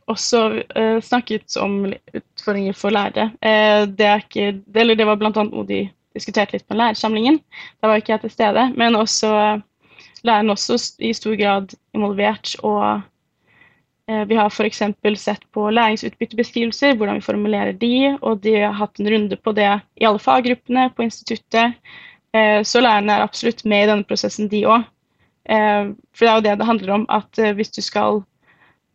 også 0.09 0.43
eh, 0.57 0.99
snakket 1.05 1.59
om 1.61 1.83
utfordringer 2.15 2.77
for 2.77 2.95
lærere. 2.95 3.31
det, 3.87 4.13
ikke, 4.25 4.53
det, 4.73 5.07
var 5.07 5.19
bl.a. 5.21 5.33
noe 5.45 5.67
de 5.69 5.83
diskuterte 6.17 6.57
litt 6.57 6.69
på 6.69 6.79
lærersamlingen. 6.79 7.41
Da 7.81 7.91
var 7.91 8.01
ikke 8.01 8.15
jeg 8.15 8.25
til 8.25 8.33
stede. 8.39 8.71
Men 8.77 8.97
også 8.97 9.61
læreren 10.25 10.55
også 10.55 10.79
i 11.05 11.13
stor 11.13 11.37
grad 11.37 11.77
involvert. 11.95 12.57
Og 12.65 13.03
vi 14.07 14.39
har 14.39 14.49
f.eks. 14.49 14.83
sett 15.19 15.45
på 15.53 15.69
læringsutbyttebeskrivelser, 15.75 16.95
hvordan 16.97 17.19
vi 17.19 17.27
formulerer 17.27 17.73
de, 17.75 18.17
og 18.23 18.41
de 18.45 18.55
har 18.63 18.77
hatt 18.79 19.01
en 19.01 19.11
runde 19.11 19.37
på 19.37 19.53
det 19.53 19.69
i 19.99 20.07
alle 20.07 20.23
faggruppene 20.23 20.89
på 20.95 21.03
instituttet. 21.03 21.75
Så 22.63 22.81
lærerne 22.81 23.17
er 23.17 23.25
absolutt 23.27 23.65
med 23.67 23.83
i 23.83 23.91
denne 23.91 24.07
prosessen, 24.07 24.49
de 24.49 24.63
òg. 24.71 24.87
Eh, 25.49 25.93
for 26.15 26.27
det 26.27 26.31
er 26.31 26.37
jo 26.37 26.47
det 26.47 26.59
det 26.61 26.69
handler 26.71 26.95
om, 27.01 27.07
at 27.13 27.39
eh, 27.39 27.55
hvis 27.55 27.71
du 27.71 27.83
skal 27.85 28.23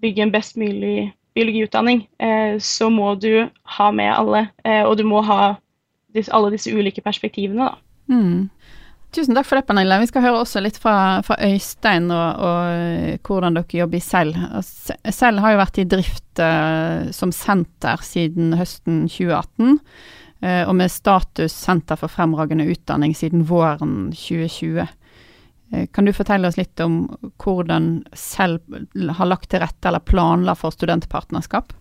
bygge 0.01 0.25
en 0.25 0.33
best 0.33 0.57
mulig 0.57 1.11
biologiutdanning, 1.35 2.07
eh, 2.19 2.59
så 2.59 2.89
må 2.91 3.15
du 3.15 3.47
ha 3.77 3.91
med 3.91 4.11
alle, 4.11 4.47
og 4.83 4.97
du 4.97 5.05
må 5.07 5.21
ha 5.23 5.55
alle 6.31 6.51
disse 6.51 6.73
ulike 6.73 7.01
perspektivene, 7.01 7.69
da. 7.69 7.75
Mm. 8.11 8.49
Tusen 9.11 9.35
takk 9.35 9.47
for 9.47 9.59
det, 9.59 9.65
Pernille. 9.67 9.97
Vi 9.99 10.07
skal 10.07 10.23
høre 10.23 10.39
også 10.39 10.61
litt 10.63 10.77
fra, 10.79 11.19
fra 11.27 11.35
Øystein 11.43 12.07
og, 12.15 12.43
og, 12.47 13.17
hvordan 13.27 13.57
dere 13.57 13.79
jobber 13.81 13.99
i 13.99 14.03
Selv. 14.03 14.37
Selv 14.63 15.43
har 15.43 15.51
jo 15.51 15.59
vært 15.59 15.79
i 15.83 15.87
drift 15.91 16.39
uh, 16.39 17.11
som 17.15 17.33
senter 17.35 17.99
siden 18.07 18.55
høsten 18.55 19.03
2018, 19.11 19.81
uh, 20.47 20.63
og 20.63 20.71
med 20.79 20.93
status 20.95 21.51
Senter 21.51 21.99
for 21.99 22.11
fremragende 22.11 22.69
utdanning 22.71 23.11
siden 23.17 23.43
våren 23.51 24.13
2020. 24.15 24.87
Eh, 25.71 25.87
kan 25.93 26.05
du 26.05 26.13
fortelle 26.13 26.47
oss 26.47 26.57
litt 26.59 26.79
om 26.83 27.05
hvordan 27.43 28.03
selv 28.17 28.59
har 29.17 29.29
lagt 29.29 29.51
til 29.51 29.63
rette 29.63 29.87
eller 29.87 30.03
planla 30.03 30.55
for 30.59 30.75
studentpartnerskap? 30.75 31.73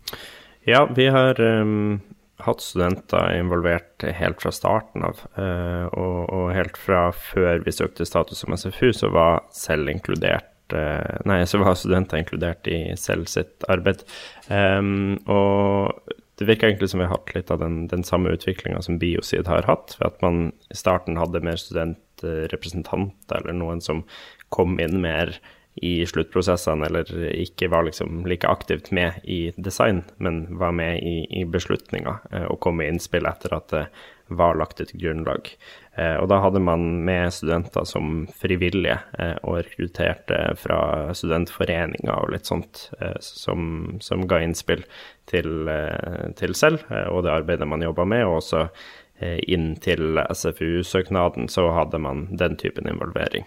Ja, 0.69 0.85
vi 0.97 1.09
har 1.11 1.41
um, 1.41 2.01
hatt 2.45 2.63
studenter 2.63 3.33
involvert 3.39 4.05
helt 4.05 4.43
fra 4.43 4.53
starten 4.55 5.07
av. 5.09 5.25
Uh, 5.39 5.87
og, 5.91 6.19
og, 6.29 6.47
helt 6.55 6.79
fra 6.79 7.09
før 7.17 7.65
vi 7.65 7.75
søkte 7.75 8.07
status 8.09 8.45
som 8.45 8.57
SFU, 8.57 8.93
så 8.97 9.11
var 9.15 9.45
selv 9.57 9.91
inkludert 9.93 10.77
uh, 10.77 11.21
Nei, 11.29 11.43
så 11.49 11.63
var 11.63 11.79
studenter 11.79 12.21
inkludert 12.21 12.69
i 12.71 12.83
selv 13.01 13.31
sitt 13.33 13.67
arbeid. 13.73 14.05
Um, 14.49 15.17
og 15.27 16.15
det 16.41 16.47
virker 16.49 16.71
egentlig 16.71 16.89
som 16.93 17.03
vi 17.03 17.09
har 17.09 17.19
hatt 17.19 17.35
litt 17.35 17.51
av 17.53 17.59
den, 17.61 17.83
den 17.91 18.05
samme 18.07 18.31
utviklinga 18.33 18.81
som 18.85 18.97
Biosid 19.01 19.49
har 19.51 19.67
hatt, 19.69 19.97
ved 19.99 20.07
at 20.13 20.23
man 20.25 20.39
i 20.73 20.79
starten 20.79 21.19
hadde 21.21 21.43
mer 21.45 21.59
student 21.61 21.99
representant 22.25 23.35
eller 23.37 23.57
noen 23.57 23.83
som 23.85 24.05
kom 24.51 24.79
inn 24.83 25.01
mer 25.03 25.37
i 25.81 26.07
sluttprosessene, 26.07 26.87
eller 26.87 27.11
ikke 27.31 27.71
var 27.71 27.87
liksom 27.87 28.25
like 28.29 28.49
aktivt 28.49 28.91
med 28.91 29.21
i 29.25 29.53
design, 29.57 30.03
men 30.19 30.43
var 30.59 30.75
med 30.77 30.99
i, 31.03 31.23
i 31.41 31.45
beslutninga 31.47 32.19
eh, 32.33 32.47
og 32.51 32.61
kom 32.61 32.81
med 32.81 32.91
innspill 32.91 33.29
etter 33.31 33.55
at 33.57 33.71
det 33.73 33.85
var 34.31 34.59
lagt 34.59 34.83
et 34.83 34.93
grunnlag. 34.99 35.49
Eh, 35.95 36.17
og 36.19 36.29
da 36.31 36.41
hadde 36.43 36.63
man 36.63 36.85
med 37.07 37.33
studenter 37.35 37.87
som 37.89 38.27
frivillige 38.43 38.99
eh, 39.19 39.37
og 39.41 39.63
rekrutterte 39.63 40.43
fra 40.61 40.81
studentforeninger 41.17 42.13
og 42.13 42.35
litt 42.35 42.51
sånt, 42.51 42.89
som, 43.25 43.97
som 44.03 44.27
ga 44.29 44.43
innspill 44.43 44.83
til, 45.31 45.71
til 46.37 46.55
selv 46.59 46.83
og 46.91 47.23
det 47.25 47.33
arbeidet 47.33 47.69
man 47.71 47.83
jobba 47.87 48.05
med, 48.11 48.27
og 48.27 48.41
også 48.41 48.67
Eh, 49.21 49.37
inn 49.53 49.75
til 49.85 50.17
SFU-søknaden, 50.17 51.51
så 51.53 51.67
hadde 51.77 51.99
man 52.01 52.23
den 52.41 52.55
typen 52.57 52.87
involvering. 52.89 53.45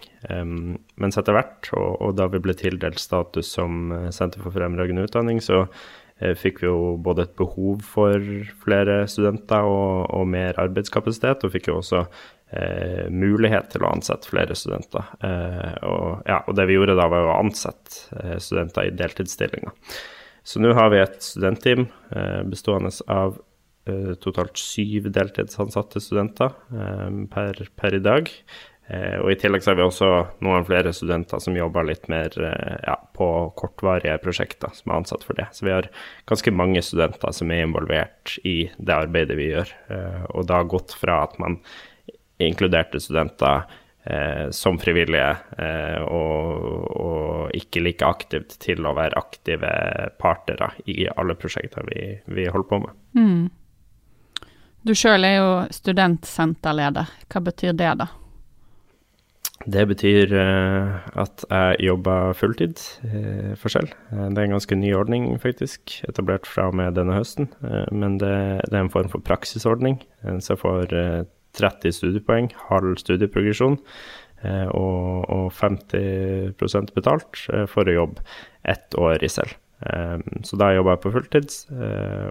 Mens 1.02 1.18
etter 1.18 1.34
hvert, 1.34 1.66
og, 1.74 1.96
og, 1.98 2.12
da 2.20 2.28
vi 2.30 2.38
ble 2.44 2.54
tildelt 2.54 3.00
status 3.02 3.48
som 3.56 3.90
eh, 3.90 4.04
Senter 4.14 4.44
for 4.44 4.54
fremragende 4.54 5.02
utdanning, 5.08 5.40
så 5.42 5.64
uh, 5.64 6.34
fikk 6.38 6.60
vi 6.62 6.68
jo 6.68 6.92
både 7.02 7.24
et 7.26 7.34
behov 7.40 7.82
for 7.82 8.22
flere 8.62 9.00
studenter 9.10 9.66
og, 9.66 10.04
og 10.14 10.28
mer 10.30 10.60
arbeidskapasitet, 10.62 11.42
og 11.42 11.54
fikk 11.56 11.66
jo 11.72 11.80
også 11.80 12.04
uh, 12.06 13.06
mulighet 13.10 13.72
til 13.72 13.82
å 13.82 13.90
ansette 13.96 14.30
flere 14.30 14.54
studenter. 14.54 15.08
Uh, 15.24 15.72
og, 15.90 16.06
ja, 16.30 16.38
og, 16.44 16.54
det 16.54 16.68
vi 16.70 16.76
gjorde 16.78 16.94
da, 17.00 17.08
var 17.10 17.32
å 17.32 17.40
ansette 17.40 18.38
studenter 18.38 18.92
i 18.92 18.94
deltidsstillinger. 18.94 19.74
Så 20.46 20.62
nå 20.62 20.70
har 20.78 20.94
vi 20.94 21.02
et 21.02 21.18
studentteam 21.24 21.88
bestående 22.46 22.92
av 23.10 23.40
Eh, 23.40 23.53
totalt 24.20 24.56
syv 24.60 25.10
deltidsansatte 25.12 26.00
studenter 26.00 26.54
eh, 26.72 27.10
per, 27.32 27.66
per, 27.76 27.98
i 27.98 28.02
dag. 28.04 28.30
Eh, 28.86 29.16
og 29.22 29.30
I 29.32 29.36
tillegg 29.40 29.64
så 29.64 29.72
har 29.72 29.78
vi 29.78 29.86
også 29.86 30.08
noen 30.44 30.66
flere 30.68 30.92
studenter 30.92 31.40
som 31.40 31.56
jobber 31.56 31.86
litt 31.88 32.04
mer 32.12 32.34
eh, 32.36 32.74
ja, 32.84 32.98
på 33.16 33.28
kortvarige 33.56 34.18
prosjekter, 34.24 34.74
som 34.76 34.92
er 34.92 35.00
ansatt 35.00 35.24
for 35.24 35.38
det. 35.38 35.48
Så 35.56 35.64
vi 35.68 35.72
har 35.72 35.88
ganske 36.28 36.52
mange 36.52 36.82
studenter 36.84 37.32
som 37.36 37.52
er 37.52 37.64
involvert 37.64 38.36
i 38.44 38.58
det 38.76 38.98
arbeidet 38.98 39.38
vi 39.40 39.48
gjør. 39.54 39.72
Eh, 39.88 40.20
og 40.34 40.52
har 40.52 40.68
gått 40.68 40.96
fra 41.00 41.22
at 41.24 41.40
man 41.40 41.58
inkluderte 42.42 43.00
studenter 43.00 43.64
eh, 44.04 44.50
som 44.52 44.76
frivillige 44.82 45.32
eh, 45.56 46.00
og, 46.04 46.68
og, 46.92 47.50
ikke 47.54 47.84
like 47.84 48.04
aktivt 48.04 48.56
til 48.60 48.84
å 48.84 48.92
være 48.96 49.20
aktive 49.20 49.70
partnere 50.20 50.72
i 50.90 51.04
alle 51.08 51.36
prosjekter 51.38 51.86
vi, 51.88 52.08
vi 52.26 52.48
holder 52.50 52.68
på 52.68 52.80
med. 52.84 53.04
Mm. 53.16 53.44
Du 54.84 54.92
sjøl 54.92 55.24
er 55.24 55.38
jo 55.38 55.52
studentsenterleder. 55.72 57.08
Hva 57.32 57.40
betyr 57.46 57.72
det, 57.72 57.88
da? 58.02 58.10
Det 59.64 59.84
betyr 59.88 60.34
uh, 60.36 60.98
at 61.22 61.44
jeg 61.48 61.86
jobber 61.86 62.34
fulltid 62.36 62.82
uh, 63.06 63.54
for 63.56 63.72
selv. 63.72 63.94
Uh, 64.10 64.26
det 64.28 64.42
er 64.42 64.50
en 64.50 64.56
ganske 64.58 64.76
ny 64.76 64.90
ordning, 64.92 65.30
faktisk, 65.40 66.02
etablert 66.04 66.44
fra 66.44 66.68
og 66.68 66.76
med 66.76 66.98
denne 66.98 67.16
høsten. 67.16 67.48
men 67.92 68.18
det, 68.20 68.28
er 68.28 68.82
en 68.82 68.92
form 68.92 69.08
for 69.08 69.24
praksisordning, 69.24 70.02
så 70.20 70.52
jeg 70.52 70.60
får 70.60 70.94
30 71.56 71.96
studiepoeng, 71.96 72.52
halv 72.68 72.98
studieprogresjon 73.00 73.78
og, 74.74 75.24
og 75.32 75.52
50% 75.54 76.92
betalt 76.96 77.46
for 77.72 77.88
å 77.88 77.98
jobbe 78.02 78.24
ett 78.68 78.98
år 79.00 79.24
i 79.24 79.32
selv. 79.32 79.56
Så 80.44 80.56
da 80.56 80.70
jobber 80.72 80.94
jeg 80.94 81.00
på 81.02 81.10
fulltids, 81.12 81.56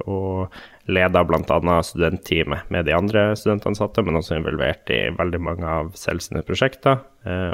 og 0.09 0.53
leder 0.89 1.25
bl.a. 1.27 1.75
studentteamet 1.85 2.71
med 2.73 2.87
de 2.87 2.95
andre 2.97 3.25
studentansatte, 3.37 4.01
men 4.05 4.17
også 4.17 4.39
involvert 4.39 4.89
i 4.93 5.01
veldig 5.13 5.41
mange 5.43 5.67
av 5.69 5.91
Selv 5.99 6.23
sine 6.25 6.41
prosjekter. 6.47 7.03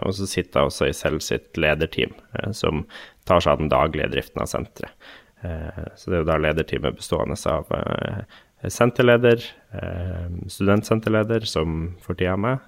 Og 0.05 0.13
så 0.15 0.29
sitter 0.29 0.61
jeg 0.61 0.71
også 0.71 0.87
i 0.87 0.95
Selv 0.95 1.25
sitt 1.25 1.57
lederteam, 1.59 2.13
som 2.55 2.85
tar 3.27 3.43
seg 3.43 3.57
av 3.57 3.65
den 3.65 3.73
daglige 3.73 4.11
driften 4.13 4.45
av 4.45 4.51
senteret. 4.53 5.11
Så 5.95 6.11
det 6.11 6.19
er 6.19 6.23
jo 6.23 6.29
da 6.31 6.39
lederteamet 6.47 6.99
bestående 6.99 7.35
av 7.51 7.69
senterleder, 8.67 9.43
studentsenterleder, 10.51 11.45
som 11.47 11.95
for 12.03 12.15
tida 12.19 12.37
er 12.37 12.41
med, 12.45 12.65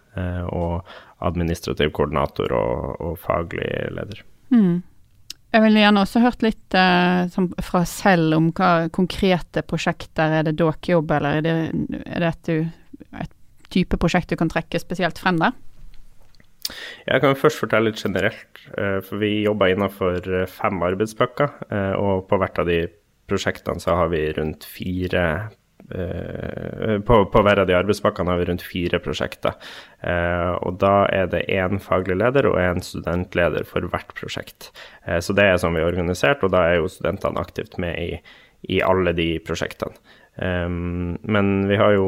og 0.51 0.87
administrativ 1.23 1.91
koordinator 1.95 2.53
og, 2.55 2.95
og 3.03 3.19
faglig 3.21 3.67
leder. 3.93 4.23
Mm. 4.51 4.81
Jeg 5.51 5.65
ville 5.65 5.81
gjerne 5.83 6.03
også 6.05 6.21
hørt 6.23 6.43
litt 6.45 6.77
eh, 6.79 7.39
fra 7.65 7.81
selv 7.89 8.37
om 8.37 8.51
hva 8.55 8.87
konkrete 8.95 9.63
prosjekter 9.67 10.37
er 10.37 10.47
det 10.47 10.55
dåkejobb, 10.61 11.11
eller 11.17 11.41
er 11.41 11.43
det, 11.43 11.55
er 12.05 12.23
det 12.23 12.29
et, 12.31 12.53
et, 13.25 13.35
type 13.71 13.95
prosjekt 13.99 14.31
du 14.31 14.35
kan 14.39 14.49
trekke 14.51 14.79
spesielt 14.83 15.19
frem 15.19 15.37
der? 15.39 15.53
Jeg 17.07 17.23
kan 17.23 17.37
først 17.39 17.59
fortelle 17.59 17.91
litt 17.91 17.99
generelt, 17.99 18.63
eh, 18.77 18.99
for 19.03 19.19
vi 19.19 19.41
jobber 19.45 19.71
innenfor 19.73 20.27
eh, 20.27 20.47
fem 20.47 20.79
arbeidspakker. 20.87 21.55
Eh, 21.67 21.93
og 21.99 22.27
på 22.29 22.39
hvert 22.39 22.61
av 22.61 22.67
de 22.71 22.83
prosjektene 23.31 23.83
så 23.83 23.97
har 23.99 24.11
vi 24.11 24.25
rundt 24.37 24.67
fire 24.67 25.23
på, 27.07 27.17
på, 27.33 27.43
hver 27.45 27.61
av 27.63 27.67
de 27.69 27.75
arbeidspakkene 27.77 28.33
har 28.33 28.41
vi 28.41 28.47
rundt 28.49 28.65
fire 28.65 28.99
prosjekter. 29.03 29.57
Eh, 30.01 30.53
og 30.65 30.79
da 30.81 31.05
er 31.13 31.29
det 31.31 31.43
én 31.51 31.81
faglig 31.83 32.17
leder 32.21 32.49
og 32.49 32.59
én 32.61 32.81
studentleder 32.85 33.67
for 33.67 33.85
hvert 33.91 34.15
prosjekt. 34.17 34.71
Eh, 35.05 35.19
så 35.23 35.35
det 35.37 35.47
er 35.47 35.59
sånn 35.61 35.77
vi 35.77 35.83
er 35.83 35.89
organisert, 35.91 36.45
og 36.45 36.53
da 36.55 36.65
er 36.69 36.79
jo 36.79 36.91
studentene 36.91 37.41
aktivt 37.41 37.77
med 37.81 37.99
i, 37.99 38.21
i 38.71 38.81
alle 38.85 39.15
de 39.17 39.33
prosjektene. 39.45 39.97
Um, 40.39 41.17
men 41.27 41.67
vi 41.67 41.75
har 41.77 41.91
jo, 41.97 42.05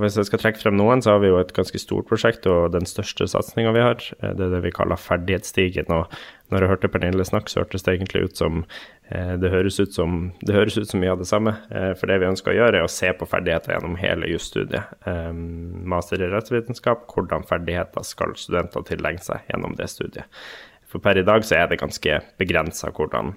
hvis 0.00 0.16
jeg 0.20 0.28
skal 0.28 0.40
trekke 0.40 0.62
frem 0.62 0.76
noen, 0.78 1.02
så 1.02 1.16
har 1.16 1.24
vi 1.24 1.32
jo 1.32 1.40
et 1.40 1.52
ganske 1.56 1.80
stort 1.82 2.06
prosjekt, 2.08 2.46
og 2.46 2.72
den 2.72 2.86
største 2.88 3.26
satsinga 3.30 3.74
vi 3.74 3.82
har, 3.82 4.04
det 4.22 4.46
er 4.46 4.54
det 4.54 4.62
vi 4.64 4.74
kaller 4.74 5.00
Ferdighetsstigen. 5.00 5.90
Og 5.90 6.12
når 6.54 6.64
jeg 6.64 6.72
hørte 6.74 6.92
Pernille 6.92 7.26
snakke, 7.26 7.50
så 7.50 7.64
hørtes 7.64 7.86
det 7.86 7.96
egentlig 7.96 8.28
ut 8.28 8.38
som 8.40 8.62
Eh, 9.08 9.34
det 9.36 9.50
høres 9.52 9.76
ut 9.80 9.92
som, 9.92 10.30
det 10.40 10.54
høres 10.56 10.78
ut 10.78 10.88
som 10.88 11.02
mye 11.02 11.12
av 11.12 11.20
det 11.20 11.28
samme. 11.28 11.54
Eh, 11.70 11.90
for 11.98 12.10
det 12.10 12.20
vi 12.22 12.28
ønsker 12.30 12.52
å 12.52 12.56
gjøre, 12.56 12.80
er 12.80 12.86
å 12.86 12.92
se 12.92 13.10
på 13.16 13.28
ferdigheter 13.28 13.74
gjennom 13.74 13.98
hele 14.00 14.30
jusstudiet. 14.32 14.94
Um, 15.04 15.82
master 15.90 16.22
i 16.24 16.30
rettsvitenskap, 16.32 17.04
hvordan 17.12 17.44
ferdigheter 17.48 18.06
skal 18.06 18.32
studenter 18.40 18.86
tilegne 18.88 19.24
seg 19.24 19.44
gjennom 19.50 19.76
det 19.80 19.90
studiet. 19.92 20.40
For 20.88 21.02
per 21.04 21.18
i 21.20 21.26
dag 21.26 21.44
så 21.44 21.58
er 21.58 21.68
det 21.68 21.82
ganske 21.82 22.20
begrensa 22.40 22.92
hvordan 22.94 23.34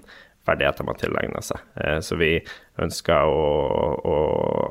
ferdigheter 0.48 0.88
man 0.88 0.98
tilegner 0.98 1.44
seg. 1.44 1.60
Så 2.04 2.16
vi 2.18 2.32
ønsker 2.80 3.28
å, 3.28 3.44
å, 4.00 4.16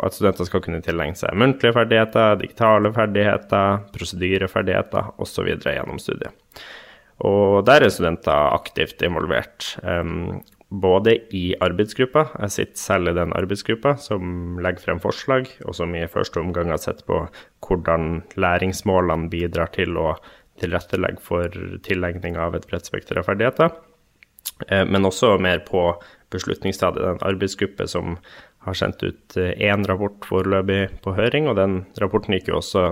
at 0.07 0.17
studenter 0.17 0.49
skal 0.49 0.63
kunne 0.65 0.81
tilegne 0.83 1.17
seg 1.19 1.37
muntlige 1.37 1.75
ferdigheter, 1.77 2.39
digitale 2.41 2.91
ferdigheter, 2.95 3.85
prosedyreferdigheter 3.95 5.13
osv. 5.21 5.53
gjennom 5.61 6.01
studiet. 6.01 6.35
Og 7.25 7.63
der 7.65 7.85
er 7.85 7.93
studenter 7.93 8.53
aktivt 8.53 9.01
involvert. 9.05 9.71
Um, 9.81 10.43
både 10.69 11.15
i 11.33 11.55
arbeidsgruppa, 11.63 12.25
jeg 12.43 12.53
sitter 12.53 12.81
selv 12.81 13.11
i 13.11 13.15
den 13.17 13.31
arbeidsgruppa 13.37 13.95
som 14.03 14.57
legger 14.63 14.83
frem 14.83 14.99
forslag, 15.01 15.47
og 15.63 15.77
som 15.77 15.95
i 15.95 16.05
første 16.11 16.41
omgang 16.43 16.73
har 16.73 16.81
sett 16.83 17.05
på 17.07 17.23
hvordan 17.65 18.21
læringsmålene 18.35 19.31
bidrar 19.31 19.71
til 19.75 19.97
å 19.97 20.11
tilrettelegge 20.61 21.23
for 21.23 21.53
tilegning 21.85 22.37
av 22.41 22.57
et 22.57 22.65
bredt 22.69 22.89
spekter 22.89 23.21
av 23.21 23.29
ferdigheter. 23.29 23.71
Eh, 24.67 24.85
men 24.85 25.05
også 25.05 25.37
mer 25.41 25.63
på 25.67 25.89
beslutningsstadiet. 26.33 27.05
En 27.05 27.27
arbeidsgruppe 27.27 27.87
som 27.87 28.17
har 28.67 28.77
sendt 28.77 29.03
ut 29.03 29.37
én 29.37 29.83
eh, 29.83 29.87
rapport 29.89 30.27
foreløpig 30.27 30.81
på 31.03 31.15
høring, 31.17 31.47
og 31.47 31.59
den 31.59 31.83
rapporten 32.01 32.35
gikk 32.37 32.51
jo 32.51 32.59
også 32.61 32.89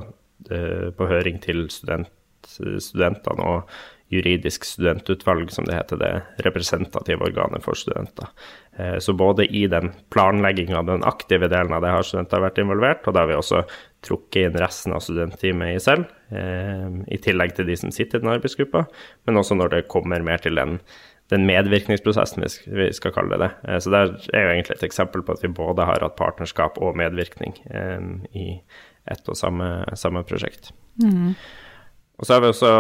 eh, 0.52 0.88
på 0.96 1.10
høring 1.12 1.41
til 1.44 1.68
student, 1.74 2.12
studentene. 2.46 3.44
og 3.44 3.76
juridisk 4.13 4.68
studentutvalg, 4.70 5.50
som 5.50 5.65
det 5.65 5.74
heter, 5.80 5.98
det 5.98 6.44
representative 6.46 7.26
organet 7.26 7.63
for 7.65 7.74
studenter. 7.74 8.28
Så 9.02 9.15
både 9.18 9.48
i 9.50 9.63
den 9.68 9.89
planlegginga, 10.13 10.84
den 10.86 11.02
aktive 11.10 11.50
delen 11.50 11.74
av 11.74 11.82
det, 11.82 11.89
har 11.89 12.06
studenter 12.06 12.44
vært 12.44 12.62
involvert, 12.62 13.02
og 13.10 13.15
da 13.15 13.24
har 13.24 13.32
vi 13.32 13.39
også 13.39 13.63
trukket 14.06 14.52
inn 14.52 14.60
resten 14.62 14.94
av 14.94 15.02
studentteamet 15.02 15.74
i 15.74 15.82
selv, 15.82 16.06
i 16.30 17.18
tillegg 17.26 17.58
til 17.58 17.65
de 17.65 17.80
som 17.82 17.96
sitter 17.98 18.22
i 18.22 18.28
den 18.28 18.36
arbeidsgruppa, 18.36 18.86
men 19.26 19.41
også 19.41 19.58
når 19.58 19.74
det 19.74 19.84
kommer 19.89 20.22
mer 20.30 20.46
til 20.46 20.62
den, 20.62 20.78
den 21.33 21.45
medvirkningsprosessen, 21.49 22.45
vi 22.77 22.89
skal 22.93 23.13
kalle 23.15 23.35
det 23.35 23.41
det. 23.45 23.51
Eh, 23.65 23.79
så 23.81 23.93
det 23.93 24.01
er 24.33 24.45
jo 24.45 24.55
egentlig 24.55 24.79
et 24.79 24.88
eksempel 24.89 25.25
på 25.25 25.38
at 25.38 25.45
vi 25.45 25.53
både 25.53 25.88
har 25.88 26.05
hatt 26.05 26.17
partnerskap 26.19 26.77
og 26.81 26.97
medvirkning 26.99 27.57
i 28.35 28.49
ett 29.05 29.29
og 29.29 29.38
samme, 29.38 29.69
samme 29.97 30.25
prosjekt. 30.25 30.71
Mm. 31.01 31.33
Og 32.17 32.25
så 32.25 32.38
har 32.38 32.45
vi 32.45 32.53
også 32.53 32.71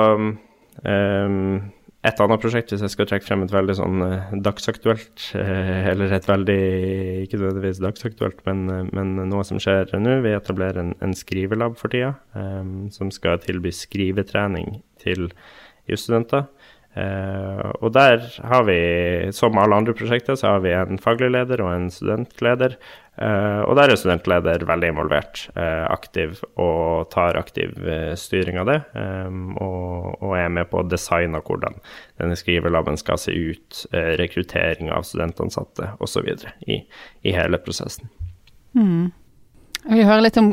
Um, 0.83 1.71
et 2.05 2.19
annet 2.21 2.41
prosjekt, 2.43 2.69
hvis 2.69 2.83
jeg 2.85 2.93
skal 2.93 3.07
trekke 3.09 3.25
frem 3.25 3.41
et 3.45 3.53
veldig 3.53 3.75
sånn 3.79 4.03
dagsaktuelt, 4.45 5.23
eller 5.33 6.11
et 6.13 6.27
veldig 6.29 6.57
ikke 7.23 7.39
nødvendigvis 7.39 7.81
dagsaktuelt, 7.81 8.43
men, 8.45 8.91
men 8.93 9.15
noe 9.31 9.45
som 9.47 9.57
skjer 9.61 9.95
nå. 9.97 10.19
Vi 10.21 10.35
etablerer 10.37 10.83
en, 10.83 10.91
en 11.01 11.15
skrivelab 11.17 11.79
for 11.79 11.89
tida, 11.93 12.13
um, 12.37 12.91
som 12.93 13.09
skal 13.13 13.41
tilby 13.41 13.73
skrivetrening 13.73 14.83
til 15.01 15.31
jusstudenter. 15.89 16.45
Og 16.95 17.89
der 17.91 18.21
har 18.47 18.63
vi, 18.67 18.77
som 19.35 19.57
alle 19.59 19.75
andre 19.75 19.95
prosjekter, 19.97 20.37
så 20.39 20.53
har 20.53 20.61
vi 20.63 20.71
en 20.71 21.01
faglig 21.01 21.31
leder 21.33 21.63
og 21.65 21.73
en 21.73 21.89
studentleder. 21.91 22.77
Uh, 23.15 23.63
og 23.63 23.77
der 23.79 23.91
er 23.91 23.99
studentleder 23.99 24.65
veldig 24.67 24.89
involvert, 24.91 25.45
uh, 25.55 25.87
aktiv 25.87 26.41
og 26.59 27.07
tar 27.13 27.39
aktiv 27.39 27.75
styring 28.19 28.59
av 28.59 28.71
det. 28.71 28.79
Og, 28.95 30.15
og, 30.21 30.31
er 30.39 30.51
med 30.51 30.67
på 30.71 30.81
å 30.81 30.87
designe 30.87 31.39
hvordan 31.43 31.79
denne 32.19 32.39
skrivelaben 32.39 32.99
skal 32.99 33.19
se 33.21 33.35
ut, 33.35 33.85
rekruttering 34.19 34.91
av 34.91 35.07
studentansatte 35.07 35.93
osv. 36.03 36.31
I, 36.67 36.81
i 37.23 37.35
hele 37.35 37.59
prosessen. 37.63 38.11
Mm. 38.75 39.11
Jeg 39.85 39.99
vil 39.99 40.07
høre 40.09 40.23
litt 40.25 40.37
om 40.41 40.47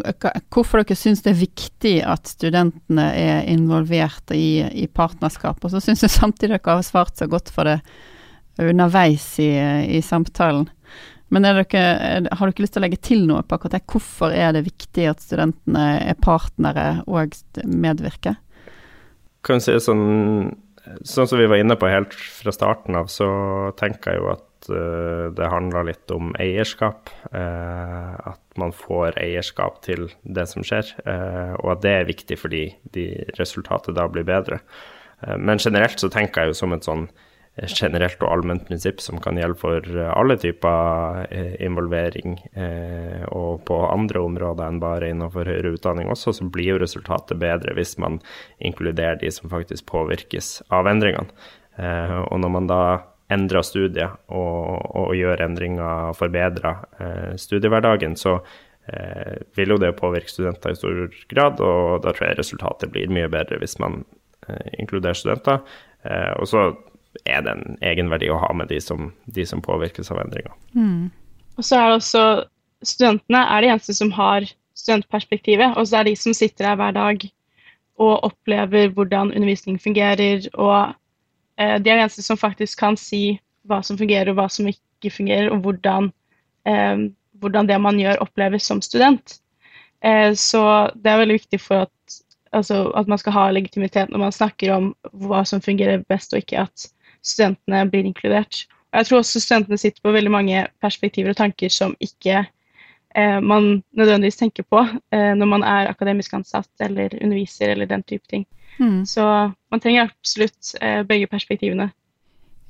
hvorfor 0.52 0.82
dere 0.82 0.96
syns 0.98 1.22
det 1.24 1.32
er 1.32 1.38
viktig 1.40 1.94
at 2.04 2.28
studentene 2.28 3.06
er 3.16 3.46
involvert 3.48 4.34
i, 4.36 4.60
i 4.60 4.84
partnerskap. 4.92 5.62
Og 5.64 5.72
så 5.72 5.80
syns 5.80 6.04
jeg 6.04 6.12
samtidig 6.12 6.58
dere 6.58 6.76
har 6.76 6.84
svart 6.84 7.16
så 7.16 7.28
godt 7.32 7.48
for 7.54 7.70
det 7.70 7.78
underveis 8.60 9.24
i, 9.40 9.48
i 9.96 10.02
samtalen. 10.04 10.68
Men 11.32 11.46
dere, 11.48 11.64
har 12.28 12.28
dere 12.28 12.60
lyst 12.60 12.76
til 12.76 12.82
å 12.82 12.84
legge 12.84 13.00
til 13.00 13.24
noe 13.24 13.40
på 13.40 13.56
akkurat 13.56 13.78
det? 13.78 13.86
Hvorfor 13.88 14.36
er 14.36 14.52
det 14.52 14.66
viktig 14.66 15.08
at 15.08 15.24
studentene 15.24 15.86
er 16.02 16.18
partnere 16.20 16.86
og 17.08 17.32
medvirker? 17.64 18.36
Kan 19.42 19.64
si 19.64 19.72
sånn, 19.80 20.52
sånn 21.00 21.30
som 21.30 21.40
vi 21.40 21.48
var 21.48 21.62
inne 21.62 21.78
på 21.80 21.88
helt 21.88 22.12
fra 22.12 22.52
starten 22.52 23.00
av, 23.00 23.08
så 23.08 23.32
tenker 23.80 24.12
jeg 24.12 24.20
jo 24.20 24.32
at 24.36 24.44
uh, 24.70 25.30
det 25.34 25.50
handler 25.50 25.88
litt 25.88 26.12
om 26.14 26.32
eierskap. 26.40 27.10
Uh, 27.32 28.14
at 28.32 28.40
man 28.60 28.74
får 28.76 29.18
eierskap 29.22 29.80
til 29.86 30.08
det 30.22 30.46
som 30.50 30.64
skjer, 30.66 30.94
uh, 31.06 31.58
og 31.60 31.76
at 31.76 31.84
det 31.84 31.96
er 31.96 32.08
viktig 32.10 32.38
fordi 32.40 32.64
de 32.94 33.06
resultatet 33.40 33.96
da 33.98 34.08
blir 34.08 34.28
bedre. 34.28 34.62
men 35.38 35.58
generelt 35.62 36.00
så 36.00 36.08
tenker 36.10 36.42
jeg 36.42 36.50
jo 36.50 36.54
som 36.58 36.72
et 36.74 36.82
sånn 36.82 37.04
generelt 37.62 38.18
og 38.24 38.30
allment 38.32 38.64
prinsipp 38.66 38.98
som 39.00 39.20
kan 39.22 39.36
gjelde 39.38 39.60
for 39.60 39.86
alle 40.16 40.34
typer 40.40 41.28
involvering. 41.62 42.40
Og 43.30 43.60
på 43.68 43.76
andre 43.86 44.18
områder 44.24 44.66
enn 44.66 44.80
bare 44.82 45.12
innenfor 45.12 45.46
høyere 45.46 45.76
utdanning 45.76 46.10
også, 46.10 46.32
så 46.32 46.48
blir 46.50 46.72
jo 46.72 46.80
resultatet 46.82 47.38
bedre 47.38 47.76
hvis 47.76 47.94
man 48.02 48.18
inkluderer 48.58 49.20
de 49.20 49.30
som 49.30 49.52
faktisk 49.52 49.86
påvirkes 49.92 50.62
av 50.72 50.90
endringene. 50.90 51.30
Og 52.32 52.40
når 52.42 52.54
man 52.56 52.72
da 52.72 52.82
endrer 53.32 53.64
studiet 53.64 54.20
og, 54.28 54.84
og 54.98 55.14
gjør 55.16 55.42
endringer, 55.46 56.12
forbedrer 56.18 56.84
studiehverdagen, 57.40 58.14
så 58.20 58.38
Eh, 58.86 59.34
vil 59.54 59.70
jo 59.70 59.78
det 59.78 59.92
påvirke 59.94 60.30
studenter 60.30 60.72
i 60.72 60.76
stor 60.76 61.12
grad, 61.30 61.60
og 61.62 62.02
da 62.02 62.10
tror 62.10 62.26
jeg 62.26 62.38
resultatet 62.40 62.90
blir 62.90 63.12
mye 63.14 63.28
bedre 63.30 63.60
hvis 63.62 63.76
man 63.78 64.00
eh, 64.48 64.72
inkluderer 64.82 65.14
studenter. 65.14 65.60
Eh, 66.02 66.32
og 66.34 66.48
så 66.50 66.64
er 67.28 67.44
det 67.46 67.52
en 67.52 67.76
egenverdi 67.84 68.32
å 68.32 68.40
ha 68.42 68.50
med 68.56 68.72
de 68.72 68.80
som, 68.82 69.12
de 69.30 69.44
som 69.46 69.62
påvirkes 69.62 70.10
av 70.10 70.24
endringer. 70.24 70.56
Mm. 70.74 71.12
Og 71.60 71.68
så 71.68 71.78
er 71.78 71.92
det 71.92 72.00
også 72.00 72.24
Studentene 72.82 73.38
er 73.46 73.62
de 73.62 73.68
eneste 73.70 73.94
som 73.94 74.08
har 74.10 74.42
studentperspektivet, 74.74 75.76
og 75.78 75.84
så 75.86 76.00
er 76.00 76.08
det 76.08 76.16
de 76.16 76.18
som 76.18 76.34
sitter 76.34 76.66
her 76.66 76.80
hver 76.80 76.96
dag 76.96 77.22
og 78.02 78.24
opplever 78.26 78.88
hvordan 78.90 79.30
undervisning 79.30 79.76
fungerer, 79.78 80.48
og 80.56 80.72
eh, 80.80 80.96
de 81.62 81.78
er 81.78 81.84
de 81.84 81.96
eneste 81.98 82.24
som 82.24 82.40
faktisk 82.40 82.80
kan 82.80 82.98
si 82.98 83.38
hva 83.68 83.82
som 83.86 83.98
fungerer 83.98 84.32
og 84.32 84.40
hva 84.40 84.48
som 84.50 84.68
ikke 84.70 85.12
fungerer, 85.12 85.50
og 85.52 85.62
hvordan 85.64 86.10
eh, 86.68 87.10
hvordan 87.42 87.68
det 87.68 87.78
man 87.82 87.98
gjør, 88.00 88.20
oppleves 88.22 88.66
som 88.68 88.82
student. 88.84 89.38
Eh, 90.04 90.32
så 90.38 90.62
det 90.94 91.10
er 91.10 91.22
veldig 91.22 91.38
viktig 91.40 91.60
for 91.62 91.86
at, 91.86 92.18
altså, 92.52 92.84
at, 92.98 93.10
man 93.10 93.20
skal 93.20 93.36
ha 93.36 93.48
legitimitet 93.50 94.10
når 94.10 94.26
man 94.26 94.34
snakker 94.34 94.74
om 94.74 94.92
hva 95.26 95.44
som 95.48 95.62
fungerer 95.62 96.04
best, 96.10 96.34
og 96.34 96.42
ikke 96.42 96.64
at 96.66 96.88
studentene 97.22 97.84
blir 97.90 98.06
inkludert. 98.08 98.64
Jeg 98.92 99.08
tror 99.08 99.22
også 99.22 99.40
studentene 99.40 99.80
sitter 99.80 100.02
på 100.04 100.14
veldig 100.14 100.32
mange 100.32 100.66
perspektiver 100.84 101.32
og 101.32 101.40
tanker 101.40 101.72
som 101.72 101.96
ikke 102.00 102.42
eh, 102.42 102.50
man 103.44 103.82
nødvendigvis 103.98 104.38
tenker 104.40 104.64
på 104.64 104.80
eh, 105.12 105.32
når 105.36 105.48
man 105.48 105.64
er 105.66 105.90
akademisk 105.90 106.34
ansatt 106.38 106.70
eller 106.80 107.12
underviser 107.22 107.74
eller 107.74 107.90
den 107.90 108.02
type 108.02 108.24
ting. 108.30 108.46
Mm. 108.78 109.02
Så 109.06 109.24
man 109.70 109.80
trenger 109.80 110.08
absolutt 110.08 110.74
eh, 110.80 111.02
begge 111.08 111.28
perspektivene. 111.28 111.90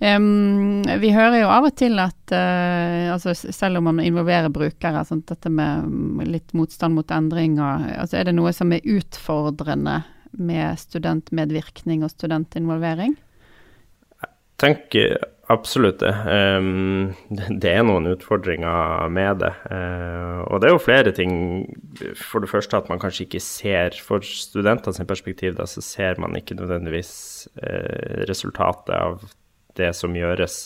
Um, 0.03 0.83
vi 0.99 1.13
hører 1.15 1.45
jo 1.45 1.51
av 1.55 1.69
og 1.69 1.77
til 1.79 1.95
at 2.03 2.33
uh, 2.35 3.13
altså 3.15 3.37
selv 3.39 3.79
om 3.79 3.85
man 3.87 4.01
involverer 4.03 4.51
brukere, 4.51 5.05
sånn, 5.07 5.21
dette 5.29 5.53
med 5.53 6.27
litt 6.27 6.51
motstand 6.59 6.99
mot 6.99 7.15
endringer, 7.15 7.85
altså 8.03 8.19
er 8.19 8.27
det 8.27 8.35
noe 8.35 8.51
som 8.57 8.75
er 8.75 8.83
utfordrende 8.83 10.01
med 10.33 10.81
studentmedvirkning 10.81 12.03
og 12.03 12.11
studentinvolvering? 12.17 13.15
Jeg 14.25 14.35
tenker 14.59 15.15
absolutt 15.51 16.01
det. 16.01 16.13
Det 17.63 17.71
er 17.73 17.83
noen 17.87 18.07
utfordringer 18.13 19.11
med 19.13 19.43
det. 19.43 19.53
Uh, 19.67 20.41
og 20.47 20.63
det 20.63 20.69
er 20.69 20.75
jo 20.75 20.83
flere 20.83 21.13
ting. 21.17 21.35
For 22.19 22.45
det 22.45 22.51
første 22.53 22.79
at 22.79 22.91
man 22.93 23.03
kanskje 23.03 23.27
ikke 23.27 23.43
ser 23.43 23.99
For 24.05 24.25
studenters 24.25 25.01
perspektiv 25.09 25.59
da, 25.59 25.67
så 25.69 25.83
ser 25.85 26.21
man 26.23 26.37
ikke 26.39 26.57
nødvendigvis 26.61 27.13
uh, 27.59 28.23
resultatet 28.31 28.95
av 28.97 29.23
det 29.79 29.93
som 29.97 30.17
gjøres 30.17 30.57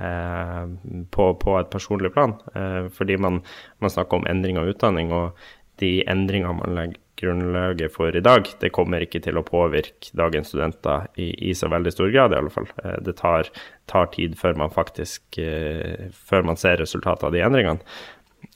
eh, 0.00 0.66
på, 1.12 1.28
på, 1.42 1.56
et 1.60 1.70
personlig 1.72 2.12
plan. 2.14 2.36
Eh, 2.54 2.88
fordi 2.94 3.18
man, 3.20 3.40
man, 3.82 3.92
snakker 3.92 4.20
om 4.20 4.28
endring 4.30 4.60
av 4.60 4.70
utdanning, 4.70 5.12
og 5.12 5.36
de 5.82 6.00
endringene 6.10 6.56
man 6.60 6.76
legger 6.76 7.00
grunnlaget 7.20 7.92
for 7.94 8.16
i 8.16 8.22
dag, 8.24 8.48
det 8.60 8.72
kommer 8.74 9.04
ikke 9.04 9.20
til 9.22 9.38
å 9.38 9.44
påvirke 9.46 10.12
dagens 10.16 10.50
studenter 10.50 11.08
i, 11.20 11.30
i 11.50 11.54
så 11.56 11.70
veldig 11.70 11.92
stor 11.94 12.10
grad, 12.12 12.34
i 12.34 12.40
alle 12.40 12.52
fall. 12.52 12.68
Eh, 12.84 12.96
det 13.06 13.16
tar, 13.20 13.50
tar, 13.90 14.10
tid 14.14 14.38
før 14.40 14.56
man 14.62 14.72
faktisk 14.74 15.38
eh, 15.42 16.08
før 16.14 16.48
man 16.50 16.60
ser 16.60 16.80
resultatet 16.82 17.28
av 17.28 17.36
de 17.36 17.44
endringene. 17.46 17.94